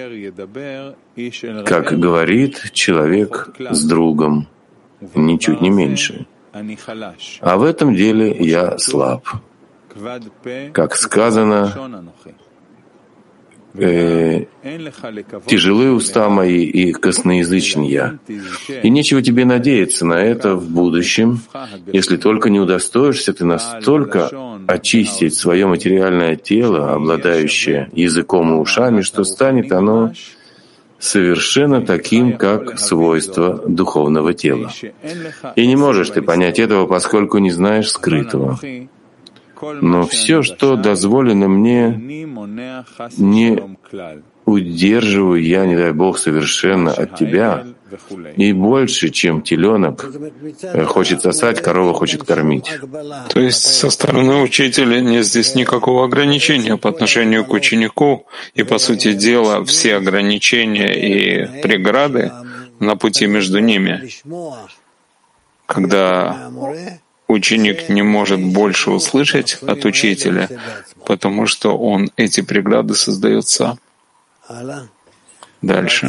[1.64, 4.48] как говорит человек с другом,
[5.14, 6.26] ничуть не меньше.
[7.40, 9.24] А в этом деле я слаб.
[10.72, 11.72] Как сказано,
[13.74, 14.44] э,
[15.46, 18.18] тяжелые уста мои и косноязычен я.
[18.82, 21.40] И нечего тебе надеяться на это в будущем,
[21.92, 24.30] если только не удостоишься ты настолько
[24.66, 30.12] очистить свое материальное тело, обладающее языком и ушами, что станет оно
[31.00, 34.70] совершенно таким, как свойство духовного тела.
[35.56, 38.58] И не можешь ты понять этого, поскольку не знаешь скрытого.
[39.80, 41.88] Но все, что дозволено мне,
[43.18, 43.78] не
[44.44, 47.66] удерживаю я, не дай Бог, совершенно от тебя,
[48.36, 50.06] и больше, чем теленок
[50.86, 52.70] хочет сосать, корова хочет кормить.
[53.28, 58.78] То есть со стороны учителя нет здесь никакого ограничения по отношению к ученику, и, по
[58.78, 62.32] сути дела, все ограничения и преграды
[62.78, 64.10] на пути между ними,
[65.66, 66.50] когда
[67.28, 70.48] ученик не может больше услышать от учителя,
[71.04, 73.78] потому что он эти преграды создает сам.
[75.62, 76.06] Дальше.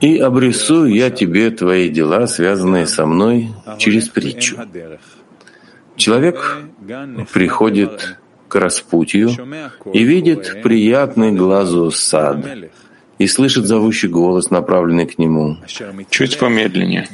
[0.00, 4.56] «И обрисую я тебе твои дела, связанные со мной, через притчу.
[5.94, 6.58] Человек
[7.32, 9.30] приходит к распутью
[9.92, 12.44] и видит приятный глазу сад,
[13.18, 15.58] и слышит зовущий голос, направленный к нему.
[16.10, 17.08] Чуть помедленнее.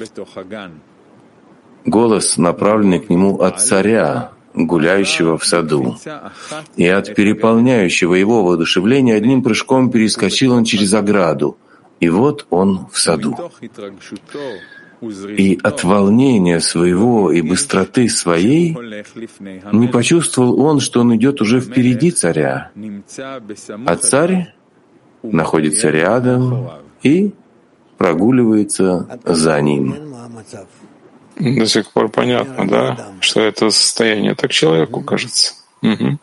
[1.85, 5.97] голос, направленный к нему от царя, гуляющего в саду.
[6.77, 11.57] И от переполняющего его воодушевления одним прыжком перескочил он через ограду.
[12.01, 13.37] И вот он в саду.
[15.37, 18.77] И от волнения своего и быстроты своей
[19.73, 22.71] не почувствовал он, что он идет уже впереди царя.
[23.87, 24.55] А царь
[25.23, 26.71] находится рядом
[27.03, 27.33] и
[27.99, 29.97] прогуливается за ним.
[31.39, 35.55] До сих пор понятно, да, что это состояние так человеку кажется.
[35.83, 36.19] Угу.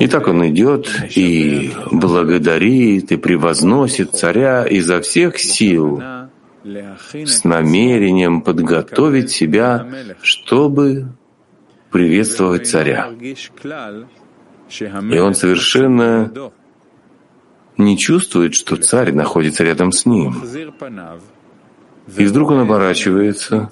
[0.00, 6.02] И так он идет и благодарит и превозносит царя изо всех сил
[7.12, 9.86] с намерением подготовить себя,
[10.22, 11.08] чтобы
[11.90, 13.10] приветствовать царя.
[15.10, 16.32] И он совершенно
[17.76, 20.42] не чувствует, что царь находится рядом с ним.
[22.14, 23.70] И вдруг он оборачивается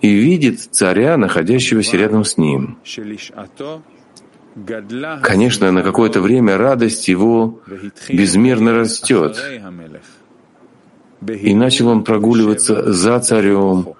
[0.00, 2.78] и видит царя, находящегося рядом с ним.
[5.22, 7.60] Конечно, на какое-то время радость его
[8.08, 9.42] безмерно растет.
[11.26, 13.94] И начал он прогуливаться за царем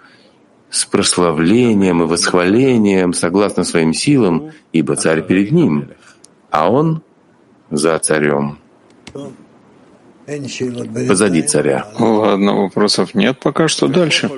[0.70, 5.90] с прославлением и восхвалением, согласно своим силам, ибо царь перед ним,
[6.50, 7.02] а он
[7.70, 8.58] за царем
[11.08, 11.86] позади царя.
[11.98, 13.88] Ладно, вопросов нет пока что.
[13.88, 14.30] Дальше.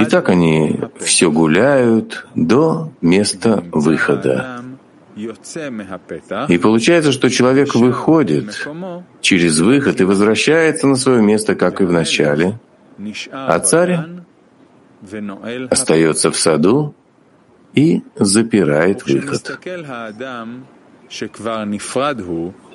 [0.00, 4.62] И так они все гуляют до места выхода.
[6.48, 8.68] И получается, что человек выходит
[9.20, 12.60] через выход и возвращается на свое место, как и в начале,
[13.32, 13.98] а царь
[15.70, 16.94] остается в саду
[17.74, 19.58] и запирает выход.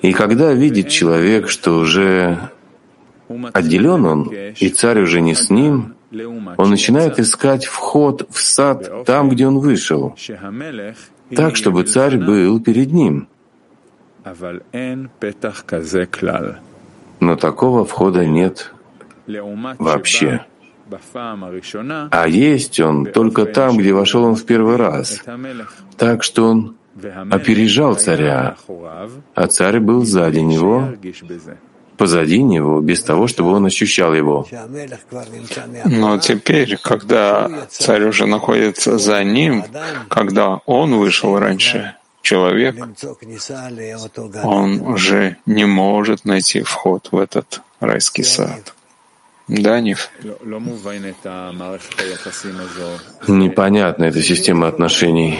[0.02, 2.50] И когда видит человек, что уже
[3.54, 5.96] отделен он, и царь уже не с ним,
[6.58, 10.16] он начинает искать вход в сад там, где он вышел,
[11.36, 13.28] так, чтобы царь был перед ним.
[17.20, 18.72] Но такого входа нет
[19.80, 20.46] вообще.
[22.12, 25.22] А есть он только там, где вошел он в первый раз.
[25.98, 26.76] Так что он
[27.32, 28.56] опережал царя,
[29.36, 30.94] а царь был сзади него,
[31.98, 34.48] позади него, без того, чтобы он ощущал его.
[35.86, 39.64] Но теперь, когда царь уже находится за ним,
[40.10, 42.76] когда он вышел раньше, человек,
[44.44, 48.74] он уже не может найти вход в этот райский сад.
[49.48, 50.10] Да, Ниф?
[53.28, 55.39] Непонятна эта система отношений.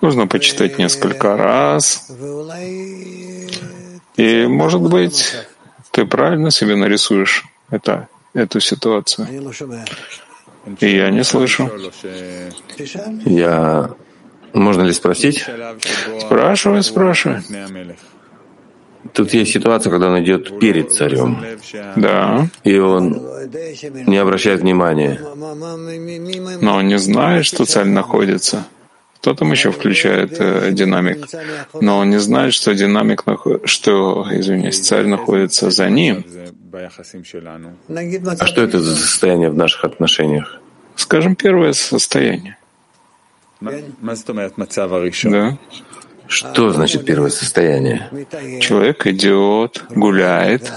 [0.00, 2.10] Нужно почитать несколько раз.
[4.16, 5.34] И, может быть,
[5.90, 9.26] ты правильно себе нарисуешь это, эту ситуацию.
[10.80, 11.70] И я не слышу.
[13.24, 13.90] Я...
[14.52, 15.44] Можно ли спросить?
[16.20, 17.42] Спрашивай, спрашивай.
[19.12, 21.44] Тут есть ситуация, когда он идет перед царем.
[21.96, 22.48] Да.
[22.62, 23.20] И он
[24.06, 25.20] не обращает внимания.
[26.60, 28.64] Но он не знает, что царь находится.
[29.24, 31.26] Кто там еще включает э, динамик?
[31.80, 33.24] Но он не знает, что динамик,
[33.64, 36.26] что, извиняюсь, царь находится за ним.
[36.70, 40.60] А что это за состояние в наших отношениях?
[40.94, 42.58] Скажем, первое состояние.
[45.30, 45.58] Да.
[46.26, 48.10] Что значит первое состояние?
[48.60, 50.70] Человек идет, гуляет,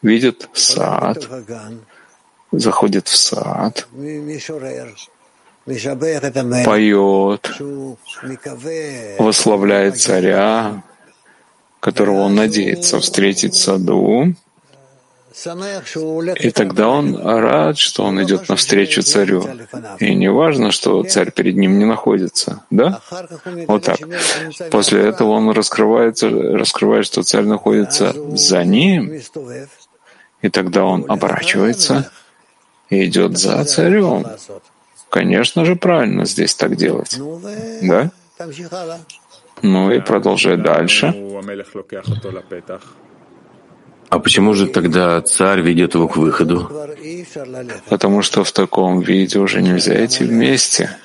[0.00, 1.28] видит сад,
[2.52, 3.86] заходит в сад,
[6.64, 7.60] поет,
[9.18, 10.82] восславляет царя,
[11.80, 14.34] которого он надеется встретить в саду,
[16.40, 19.46] и тогда он рад, что он идет навстречу царю.
[19.98, 22.64] И не важно, что царь перед ним не находится.
[22.70, 23.00] Да?
[23.68, 23.98] Вот так.
[24.70, 29.20] После этого он раскрывается, раскрывает, что царь находится за ним.
[30.42, 32.10] И тогда он оборачивается
[32.88, 34.26] и идет за царем.
[35.10, 37.18] Конечно же, правильно здесь так делать.
[37.82, 38.10] Да?
[39.62, 41.14] Ну и продолжай дальше.
[44.08, 46.68] А почему же тогда царь ведет его к выходу?
[47.88, 50.96] Потому что в таком виде уже нельзя идти вместе.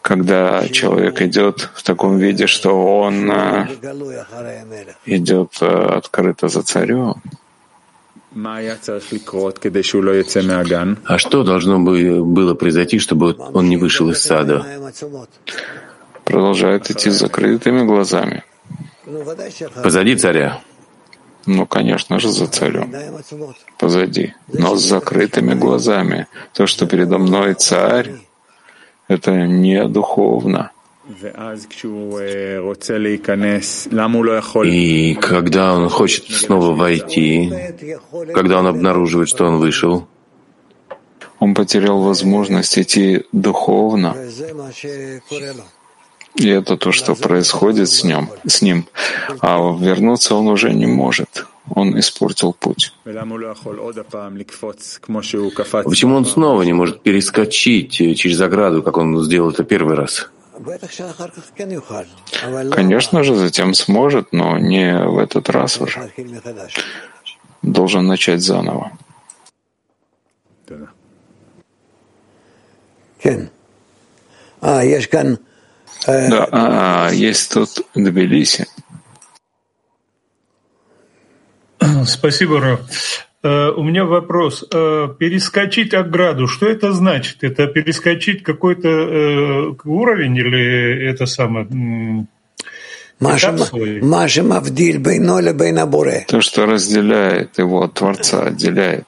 [0.00, 2.70] Когда человек идет в таком виде, что
[3.02, 3.68] он э,
[5.06, 7.22] идет э, открыто за царем.
[11.04, 14.64] А что должно было произойти, чтобы он не вышел из сада?
[16.24, 18.44] Продолжает идти с закрытыми глазами.
[19.82, 20.60] Позади царя.
[21.46, 22.94] Ну, конечно же, за царем.
[23.78, 24.34] Позади.
[24.52, 26.28] Но с закрытыми глазами.
[26.54, 28.14] То, что передо мной царь,
[29.08, 30.70] это не духовно.
[34.64, 37.52] И когда он хочет снова войти,
[38.32, 40.06] когда он обнаруживает, что он вышел,
[41.40, 44.16] он потерял возможность идти духовно.
[46.36, 48.86] И это то, что происходит с ним, с ним.
[49.40, 51.46] А вернуться он уже не может.
[51.68, 52.92] Он испортил путь.
[55.84, 60.30] Почему он снова не может перескочить через ограду, как он сделал это первый раз?
[62.70, 66.10] Конечно же, затем сможет, но не в этот раз уже.
[67.62, 68.92] Должен начать заново.
[74.60, 75.08] А, есть
[76.06, 78.66] Э, да, а, есть тут Тбилиси.
[82.06, 82.80] Спасибо, Раф.
[83.42, 84.64] Э, у меня вопрос.
[84.72, 87.42] Э, перескочить ограду, что это значит?
[87.42, 91.66] Это перескочить какой-то уровень или это самое...
[96.28, 99.06] То, что разделяет его от Творца, отделяет.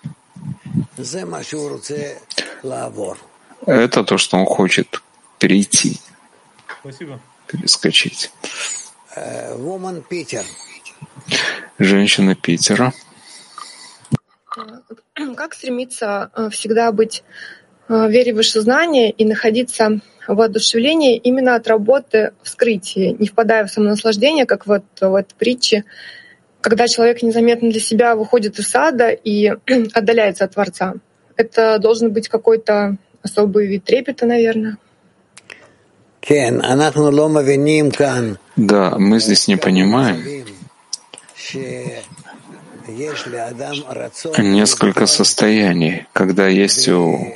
[3.67, 5.03] Это то, что он хочет
[5.39, 5.99] перейти.
[6.81, 7.19] Спасибо.
[7.49, 8.31] Перескочить.
[9.17, 10.45] Woman Питер.
[11.79, 12.93] Женщина Питера.
[15.37, 17.25] Как стремиться э, всегда быть
[17.89, 23.67] э, вере в высшее знание и находиться в воодушевлении именно от работы вскрытия, не впадая
[23.67, 25.85] в самонаслаждение, как вот в этой притче,
[26.61, 29.49] когда человек незаметно для себя выходит из сада и
[29.93, 30.95] отдаляется от Творца.
[31.37, 34.79] Это должен быть какой-то особый вид трепета, наверное.
[38.57, 40.45] Да, мы здесь не понимаем
[44.39, 47.35] несколько состояний, когда есть у,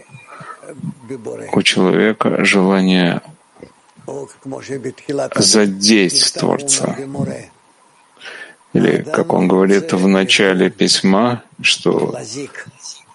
[1.53, 3.23] у человека желание
[5.37, 6.97] задеть Творца.
[8.75, 12.15] Или, как он говорит в начале письма, что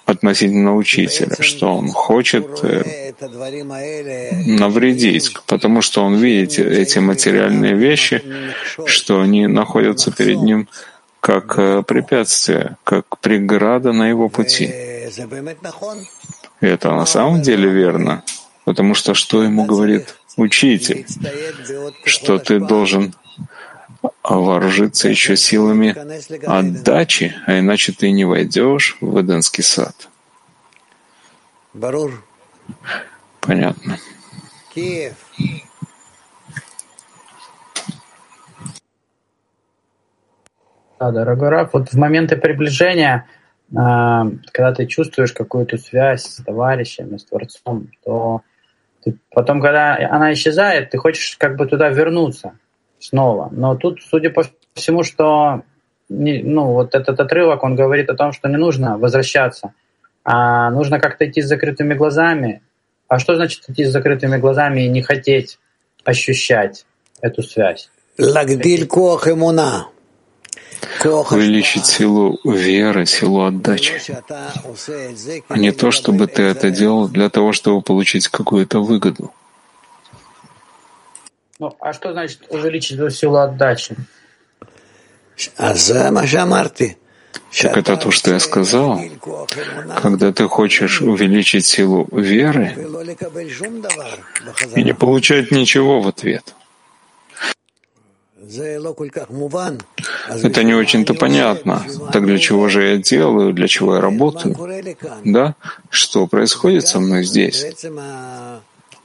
[0.06, 3.14] относительно учителя, что он хочет э,
[4.46, 8.22] навредить, потому что он видит эти материальные вещи,
[8.86, 10.68] что они находятся перед ним
[11.24, 14.66] как э, препятствие, как преграда на его пути.
[16.60, 18.26] И это на самом деле верно,
[18.66, 21.06] потому что что ему говорит учитель?
[22.04, 23.16] Что ты должен
[24.22, 25.96] вооружиться еще силами
[26.46, 30.10] отдачи, а иначе ты не войдешь в Эденский сад.
[33.40, 33.98] Понятно.
[41.04, 43.26] Да, дорогой Раф, вот в моменты приближения,
[43.76, 48.42] а, когда ты чувствуешь какую-то связь с товарищами, с Творцом, то
[49.04, 52.54] ты потом, когда она исчезает, ты хочешь как бы туда вернуться
[53.00, 53.50] снова.
[53.52, 54.46] Но тут, судя по
[54.76, 55.64] всему, что
[56.08, 59.74] ну, вот этот отрывок, он говорит о том, что не нужно возвращаться,
[60.24, 62.62] а нужно как-то идти с закрытыми глазами.
[63.10, 65.60] А что значит идти с закрытыми глазами и не хотеть
[66.06, 66.86] ощущать
[67.20, 67.90] эту связь?
[71.04, 74.02] Увеличить силу веры, силу отдачи,
[75.48, 79.34] а не то, чтобы ты это делал для того, чтобы получить какую-то выгоду.
[81.60, 83.96] Ну, а что значит увеличить силу отдачи?
[87.62, 89.02] Так это то, что я сказал.
[90.02, 92.76] Когда ты хочешь увеличить силу веры
[94.76, 96.56] и не получать ничего в ответ—
[100.28, 101.86] это не очень-то понятно.
[102.12, 104.58] Так для чего же я делаю, для чего я работаю?
[105.24, 105.56] Да?
[105.90, 107.66] Что происходит со мной здесь?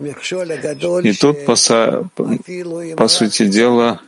[0.00, 1.54] И тут, по,
[2.96, 4.00] по сути дела,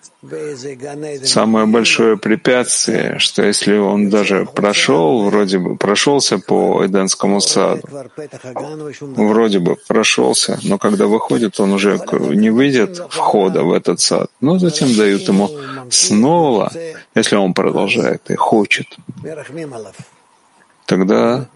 [1.25, 7.83] самое большое препятствие, что если он даже прошел, вроде бы прошелся по Эденскому саду,
[9.17, 14.59] вроде бы прошелся, но когда выходит, он уже не выйдет входа в этот сад, но
[14.59, 15.51] затем дают ему
[15.91, 16.71] снова,
[17.15, 18.87] если он продолжает и хочет,
[20.87, 21.49] тогда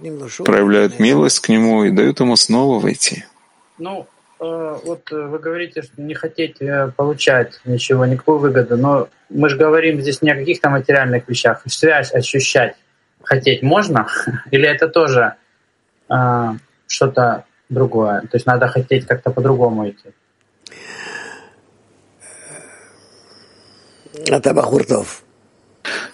[0.45, 3.25] проявляют милость к нему и дают ему снова войти.
[3.77, 4.07] Ну,
[4.45, 9.57] Э, вот э, вы говорите, что не хотите получать ничего, никакую выгоду, но мы же
[9.57, 11.63] говорим здесь не о каких-то материальных вещах.
[11.67, 12.77] Связь ощущать
[13.23, 14.07] хотеть можно?
[14.51, 15.35] Или это тоже
[16.11, 16.51] э,
[16.87, 18.21] что-то другое?
[18.23, 20.11] То есть надо хотеть как-то по-другому идти?
[24.27, 25.25] Это Бахуртов.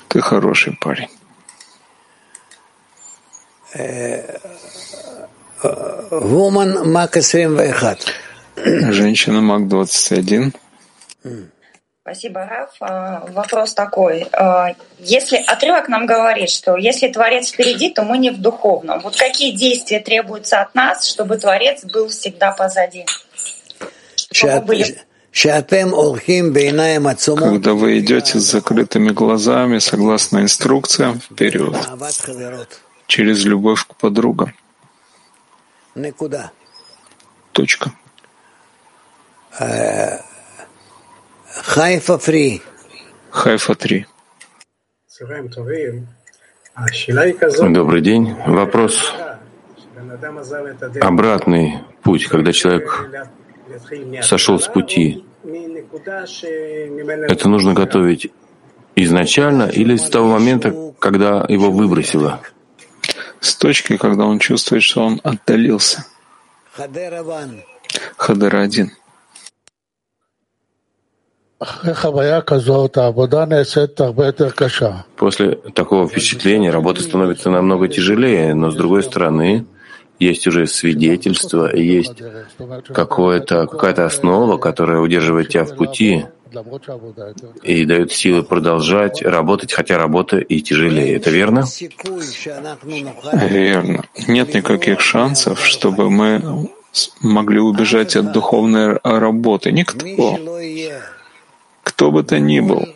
[0.08, 1.08] Ты хороший парень.
[6.10, 7.96] Woman Мак 21.
[8.92, 10.52] Женщина Мак 21.
[12.02, 12.70] Спасибо, Раф.
[12.80, 14.26] А, вопрос такой.
[14.32, 19.00] А, если отрывок нам говорит, что если Творец впереди, то мы не в духовном.
[19.00, 23.06] Вот какие действия требуются от нас, чтобы Творец был всегда позади?
[27.44, 31.76] Когда вы идете с закрытыми глазами, согласно инструкциям, вперед,
[33.06, 34.52] через любовь к подругам.
[37.52, 37.92] Точка.
[41.48, 42.62] Хайфа 3.
[43.30, 44.06] Хайфа 3.
[47.70, 48.34] Добрый день.
[48.46, 49.14] Вопрос
[51.00, 53.08] обратный путь, когда человек
[54.22, 55.24] сошел с пути.
[57.28, 58.32] Это нужно готовить
[58.96, 62.40] изначально или с того момента, когда его выбросило?
[63.40, 66.04] с точки, когда он чувствует, что он отдалился.
[68.16, 68.92] Хадера один.
[75.16, 79.66] После такого впечатления работа становится намного тяжелее, но с другой стороны,
[80.18, 82.14] есть уже свидетельство, есть
[82.94, 86.24] какое-то, какая-то основа, которая удерживает тебя в пути,
[87.62, 91.16] и дает силы продолжать работать, хотя работа и тяжелее.
[91.16, 91.64] Это верно?
[93.32, 94.04] Верно.
[94.26, 96.70] Нет никаких шансов, чтобы мы
[97.20, 99.72] могли убежать от духовной работы.
[99.72, 99.98] Никто.
[102.00, 102.88] Кто бы то ни был.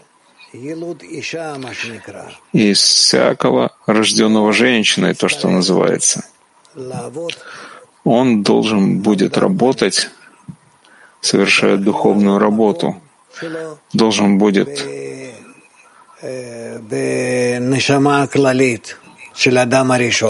[2.54, 6.24] Из всякого рожденного женщиной, то, что называется.
[8.04, 10.08] Он должен будет работать,
[11.20, 12.96] совершая духовную работу—
[13.92, 14.68] должен будет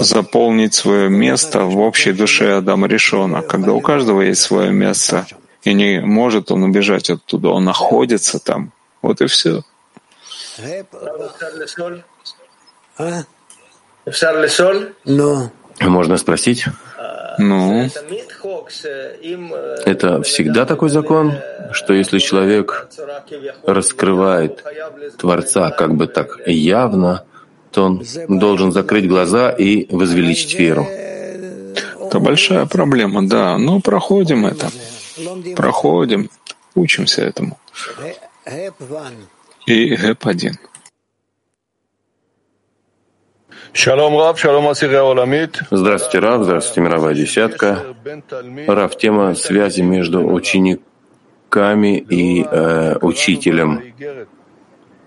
[0.01, 5.27] заполнить свое место в общей душе Адама Ришона, когда у каждого есть свое место,
[5.65, 8.73] и не может он убежать оттуда, он находится там.
[9.03, 9.63] Вот и все.
[15.05, 15.51] Но
[15.81, 16.67] Можно спросить?
[17.39, 17.89] Ну,
[19.85, 21.35] это всегда такой закон,
[21.73, 22.89] что если человек
[23.67, 24.63] раскрывает
[25.19, 27.25] Творца как бы так явно,
[27.73, 30.87] то он должен закрыть глаза и возвеличить веру.
[30.87, 33.59] Это большая проблема, да.
[33.59, 34.71] Но проходим это.
[35.57, 36.31] Проходим,
[36.75, 37.59] учимся этому.
[39.67, 40.53] И ГЭП-1.
[45.71, 47.83] Здравствуйте, Рав, здравствуйте, мировая десятка.
[48.67, 53.83] Рав, тема связи между учениками и э, учителем.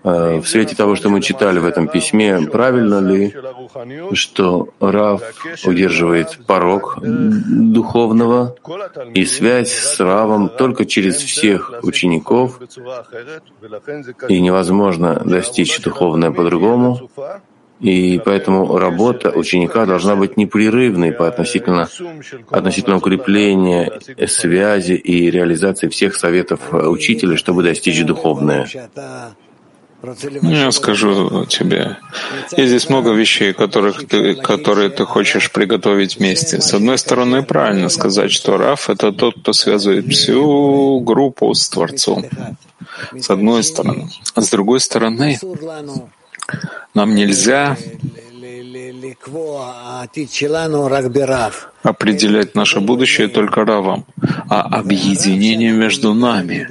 [0.08, 3.34] Э, в свете того, что мы читали в этом письме, правильно ли,
[4.12, 5.22] что Рав
[5.64, 8.54] удерживает порог духовного
[9.14, 12.58] и связь с Равом только через всех учеников,
[14.28, 17.10] и невозможно достичь духовное по-другому,
[17.80, 21.88] и поэтому работа ученика должна быть непрерывной по относительно,
[22.50, 28.66] относительно укрепления связи и реализации всех советов учителя, чтобы достичь духовное.
[30.42, 31.96] Я скажу тебе,
[32.56, 36.60] есть здесь много вещей, которых ты, которые ты хочешь приготовить вместе.
[36.60, 42.24] С одной стороны, правильно сказать, что Раф— это тот, кто связывает всю группу с Творцом.
[43.16, 44.08] С одной стороны.
[44.34, 45.38] А с другой стороны,
[46.94, 47.76] нам нельзя
[51.82, 54.06] определять наше будущее только Равом,
[54.48, 56.68] а объединение между нами.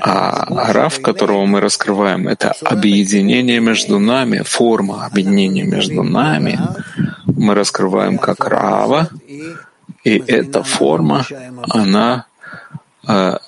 [0.00, 6.58] А Рав, которого мы раскрываем, это объединение между нами, форма объединения между нами.
[7.26, 9.08] Мы раскрываем как Рава,
[10.04, 11.26] и эта форма,
[11.68, 12.26] она
[13.06, 13.38] э,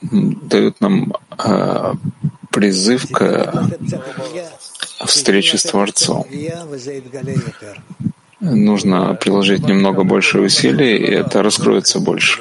[0.00, 1.94] дает нам э,
[2.50, 3.52] призыв к
[5.06, 6.26] встрече с Творцом.
[8.40, 12.40] Нужно приложить немного больше усилий, и это раскроется больше.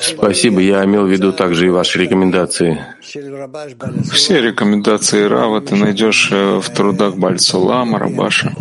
[0.00, 0.60] Спасибо.
[0.60, 2.86] Я имел в виду также и ваши рекомендации.
[3.02, 8.54] Все рекомендации Рава ты найдешь э, в трудах Бальсулама, Рабаша.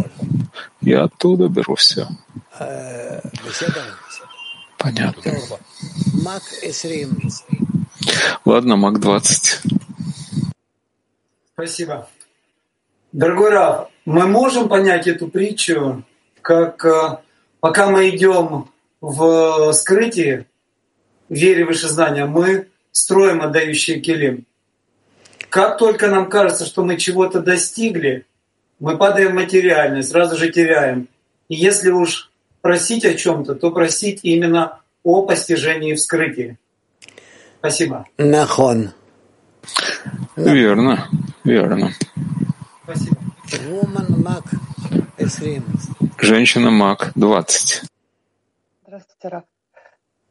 [0.82, 2.08] Я оттуда беру все.
[4.80, 5.32] Понятно.
[8.46, 9.62] Ладно, Мак 20.
[11.54, 12.08] Спасибо.
[13.12, 16.04] Дорогой Раф, мы можем понять эту притчу,
[16.42, 17.18] как э,
[17.60, 18.70] пока мы идем
[19.02, 20.48] в скрытие,
[21.30, 24.46] в вере выше знания, мы строим отдающие келим.
[25.50, 28.26] Как только нам кажется, что мы чего-то достигли,
[28.80, 31.08] мы падаем в материальность, сразу же теряем.
[31.48, 32.32] И если уж
[32.62, 36.58] просить о чем-то, то просить именно о постижении вскрытия.
[37.60, 38.06] Спасибо.
[38.18, 38.92] Нахон.
[40.36, 41.08] Верно,
[41.44, 41.92] верно.
[42.84, 43.23] Спасибо.
[46.20, 47.84] Женщина Мак, 20.
[48.88, 49.44] Здравствуйте, Раф.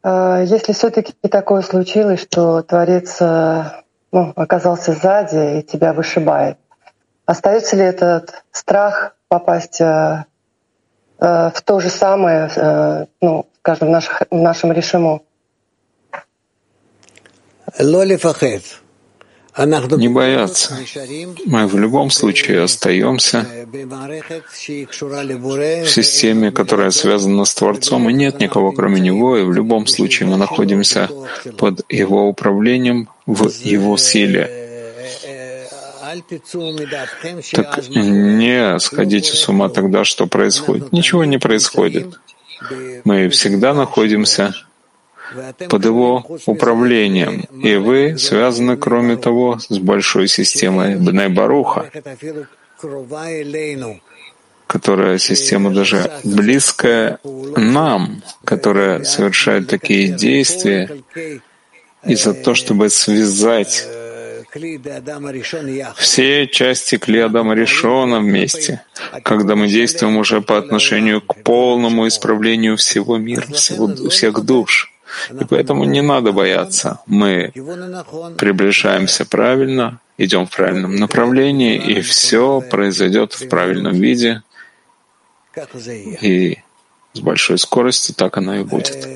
[0.03, 3.63] А, если все-таки такое случилось, что Творец э,
[4.11, 6.57] ну, оказался сзади и тебя вышибает,
[7.25, 10.25] остается ли этот страх попасть э,
[11.19, 15.23] э, в то же самое, ну, скажем, в, наших, в нашем решиму?
[19.57, 20.77] Не бояться.
[21.45, 23.45] Мы в любом случае остаемся
[25.83, 30.29] в системе, которая связана с Творцом, и нет никого кроме Него, и в любом случае
[30.29, 31.09] мы находимся
[31.57, 34.63] под Его управлением в Его силе.
[37.51, 40.91] Так не сходите с ума тогда, что происходит.
[40.91, 42.19] Ничего не происходит.
[43.03, 44.53] Мы всегда находимся
[45.69, 51.89] под его управлением, и вы связаны, кроме того, с большой системой Бней Баруха,
[54.67, 57.19] которая система даже близкая
[57.55, 60.89] нам, которая совершает такие действия,
[62.05, 63.87] и за то, чтобы связать
[65.97, 68.81] все части Клиадама Ришона вместе,
[69.23, 74.92] когда мы действуем уже по отношению к полному исправлению всего мира, всего, всех душ.
[75.29, 76.99] И поэтому не надо бояться.
[77.05, 77.51] Мы
[78.37, 84.41] приближаемся правильно, идем в правильном направлении, и все произойдет в правильном виде.
[86.21, 86.57] И
[87.13, 89.07] с большой скоростью так оно и будет.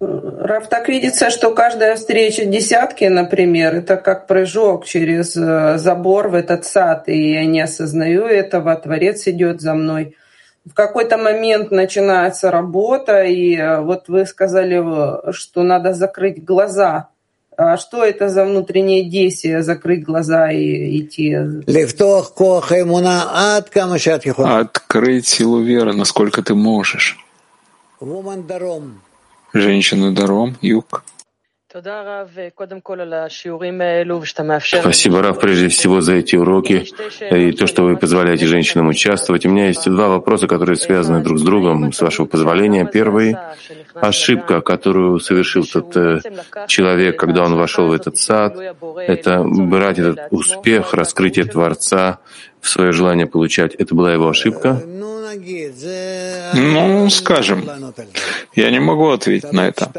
[0.00, 6.34] Раф, так видится, что каждая встреча десятки, например, это как прыжок через э, забор в
[6.34, 10.16] этот сад, и я не осознаю этого, Творец идет за мной.
[10.64, 17.08] В какой-то момент начинается работа, и э, вот вы сказали, что надо закрыть глаза
[17.56, 21.36] А что это за внутреннее действие, закрыть глаза и идти?
[24.60, 27.18] Открыть силу веры, насколько ты можешь.
[29.52, 31.04] Женщина Даром, юг.
[34.80, 36.86] Спасибо, Раф, прежде всего за эти уроки
[37.30, 39.44] и то, что вы позволяете женщинам участвовать.
[39.44, 42.86] У меня есть два вопроса, которые связаны друг с другом, с вашего позволения.
[42.86, 43.36] Первый—
[43.94, 46.20] ошибка, которую совершил тот э,
[46.68, 48.56] человек, когда он вошел в этот сад,
[48.96, 52.20] это брать этот успех, раскрытие Творца
[52.60, 53.74] в свое желание получать.
[53.74, 54.82] Это была его ошибка?
[56.54, 57.68] Ну, скажем,
[58.54, 59.90] я не могу ответить на это.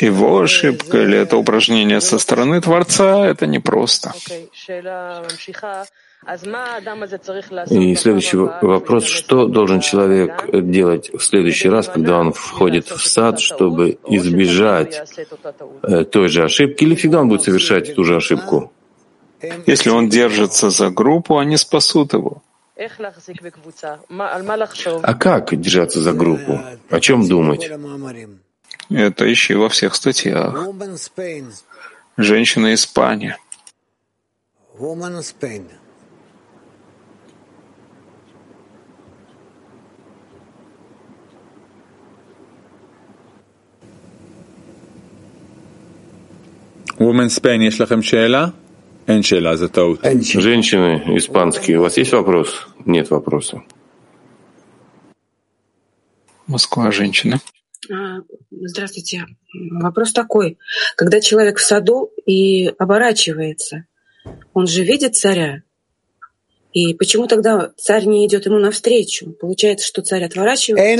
[0.00, 4.12] Его ошибка или это упражнение со стороны Творца— это непросто.
[7.70, 13.40] И следующий вопрос, что должен человек делать в следующий раз, когда он входит в сад,
[13.40, 15.02] чтобы избежать
[15.82, 18.72] э, той же ошибки, или всегда он будет совершать ту же ошибку?
[19.65, 22.41] Если он держится за группу, они спасут его.
[25.01, 26.59] А как держаться за группу?
[26.89, 27.69] О чем думать?
[28.89, 30.67] Это ищи во всех статьях.
[32.17, 33.37] Женщина Испания.
[46.99, 48.49] Woman Spain, יש לכם שאלה?
[49.06, 52.66] Женщины испанские, у вас есть вопрос?
[52.86, 53.62] Нет вопроса.
[56.46, 57.38] Москва, женщина.
[58.50, 59.26] Здравствуйте.
[59.72, 60.58] Вопрос такой.
[60.96, 63.84] Когда человек в саду и оборачивается,
[64.54, 65.63] он же видит царя,
[66.74, 69.30] и почему тогда царь не идет ему навстречу?
[69.30, 70.92] Получается, что царь отворачивается?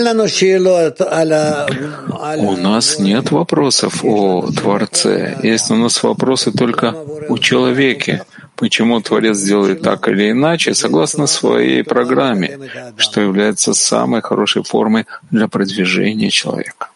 [2.39, 5.37] У нас нет вопросов о Творце.
[5.43, 6.95] Есть у нас вопросы только
[7.29, 8.25] о человеке.
[8.55, 12.57] Почему Творец делает так или иначе, согласно своей программе,
[12.97, 16.91] что является самой хорошей формой для продвижения человека.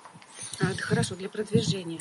[0.61, 1.99] А, это хорошо, для продвижения.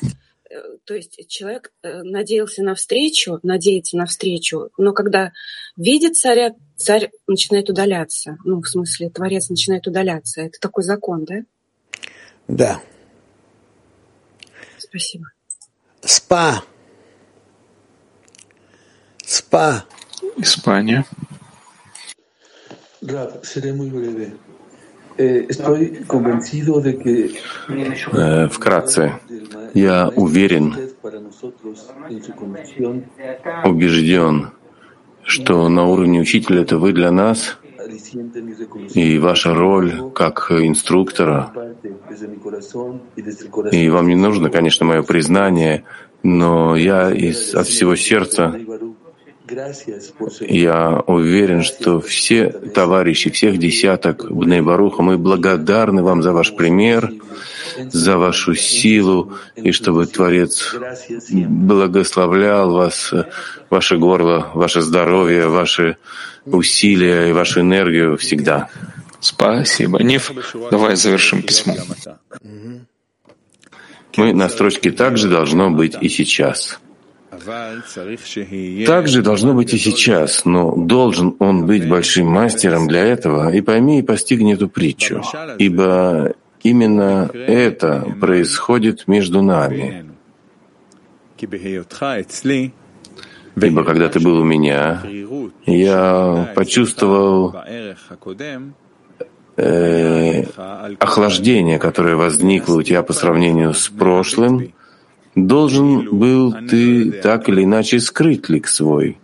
[0.48, 0.54] Э,
[0.84, 5.32] то есть человек э, надеялся на встречу, надеется на встречу, но когда
[5.76, 8.38] видит царя, царь начинает удаляться.
[8.44, 10.40] Ну, в смысле, творец начинает удаляться.
[10.40, 11.42] Это такой закон, да?
[12.46, 12.80] Да.
[14.78, 15.26] Спасибо.
[16.00, 16.62] СПА.
[19.26, 19.84] СПА.
[20.38, 21.04] Испания.
[23.02, 24.32] Раб, seré muy breve.
[25.18, 25.48] Eh,
[28.12, 29.20] э, вкратце,
[29.74, 30.76] я уверен,
[33.64, 34.50] убежден,
[35.28, 37.58] что на уровне учителя это вы для нас,
[38.94, 41.52] и ваша роль как инструктора.
[43.70, 45.84] И вам не нужно, конечно, мое признание,
[46.22, 48.58] но я из, от всего сердца
[50.40, 57.12] я уверен, что все товарищи, всех десяток Бней Баруха, мы благодарны вам за ваш пример,
[57.76, 60.74] за вашу силу, и чтобы Творец
[61.30, 63.14] благословлял вас,
[63.70, 65.96] ваше горло, ваше здоровье, ваши
[66.44, 68.68] усилия и вашу энергию всегда.
[69.20, 70.32] Спасибо, Ниф.
[70.70, 71.74] Давай завершим письмо.
[74.16, 76.80] Мы на строчке также должно быть и сейчас.
[78.86, 83.60] Так же должно быть и сейчас, но должен он быть большим мастером для этого, и
[83.60, 85.22] пойми и постигни эту притчу,
[85.58, 90.06] ибо именно это происходит между нами.
[93.56, 95.02] Ибо когда ты был у меня,
[95.66, 97.54] я почувствовал
[99.56, 100.44] э,
[100.98, 104.72] охлаждение, которое возникло у тебя по сравнению с прошлым,
[105.34, 109.18] должен был ты так или иначе скрыть лик свой,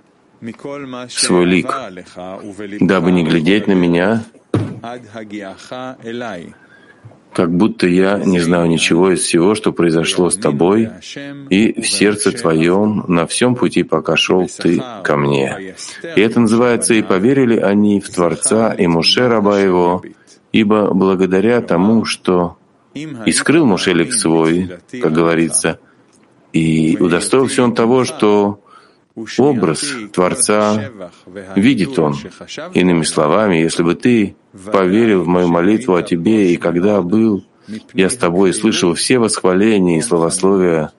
[1.08, 1.72] свой лик,
[2.80, 4.24] дабы не глядеть на меня,
[7.34, 10.90] как будто я не знаю ничего из всего, что произошло с тобой,
[11.50, 15.74] и в сердце твоем на всем пути, пока шел ты ко мне.
[16.16, 20.02] И это называется «И поверили они в Творца и Муше, раба его,
[20.52, 22.56] ибо благодаря тому, что
[22.94, 24.70] и скрыл Мушелик свой,
[25.02, 25.80] как говорится,
[26.54, 28.60] и удостоился он того, что
[29.38, 30.90] образ Творца
[31.56, 32.14] видит он.
[32.72, 34.36] Иными словами, если бы ты
[34.72, 37.44] поверил в мою молитву о тебе, и когда был
[37.92, 40.92] я с тобой и слышал все восхваления и словословия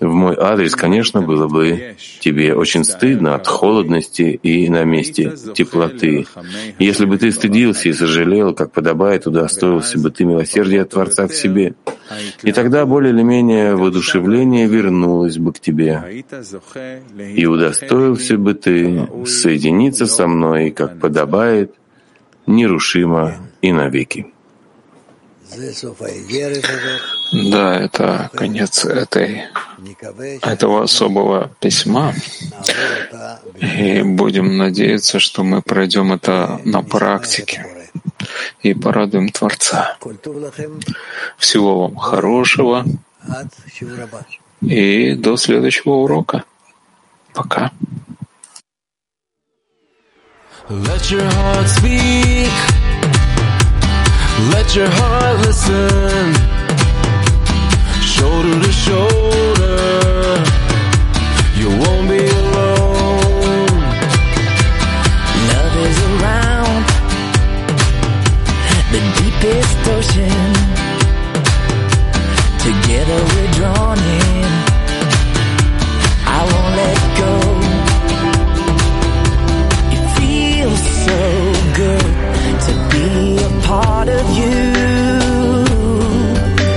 [0.00, 6.26] в мой адрес, конечно, было бы тебе очень стыдно от холодности и на месте теплоты.
[6.78, 11.74] Если бы ты стыдился и сожалел, как подобает, удостоился бы ты милосердия Творца к себе.
[12.42, 16.24] И тогда более или менее воодушевление вернулось бы к тебе.
[17.36, 21.74] И удостоился бы ты соединиться со мной, как подобает,
[22.46, 24.33] нерушимо и навеки.
[27.32, 29.44] Да, это конец этой,
[30.42, 32.14] этого особого письма.
[33.60, 37.66] И будем надеяться, что мы пройдем это на практике
[38.62, 39.96] и порадуем Творца.
[41.38, 42.84] Всего вам хорошего
[44.60, 46.44] и до следующего урока.
[47.32, 47.72] Пока.
[50.68, 53.23] Let your heart speak.
[54.52, 56.34] Let your heart listen.
[58.02, 60.42] Shoulder to shoulder.
[61.56, 63.70] You won't be alone.
[65.50, 66.84] Love is around
[68.92, 70.52] the deepest ocean.
[72.58, 74.73] Together we're drawn in.
[83.74, 84.54] Part of you.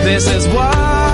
[0.07, 1.06] This is what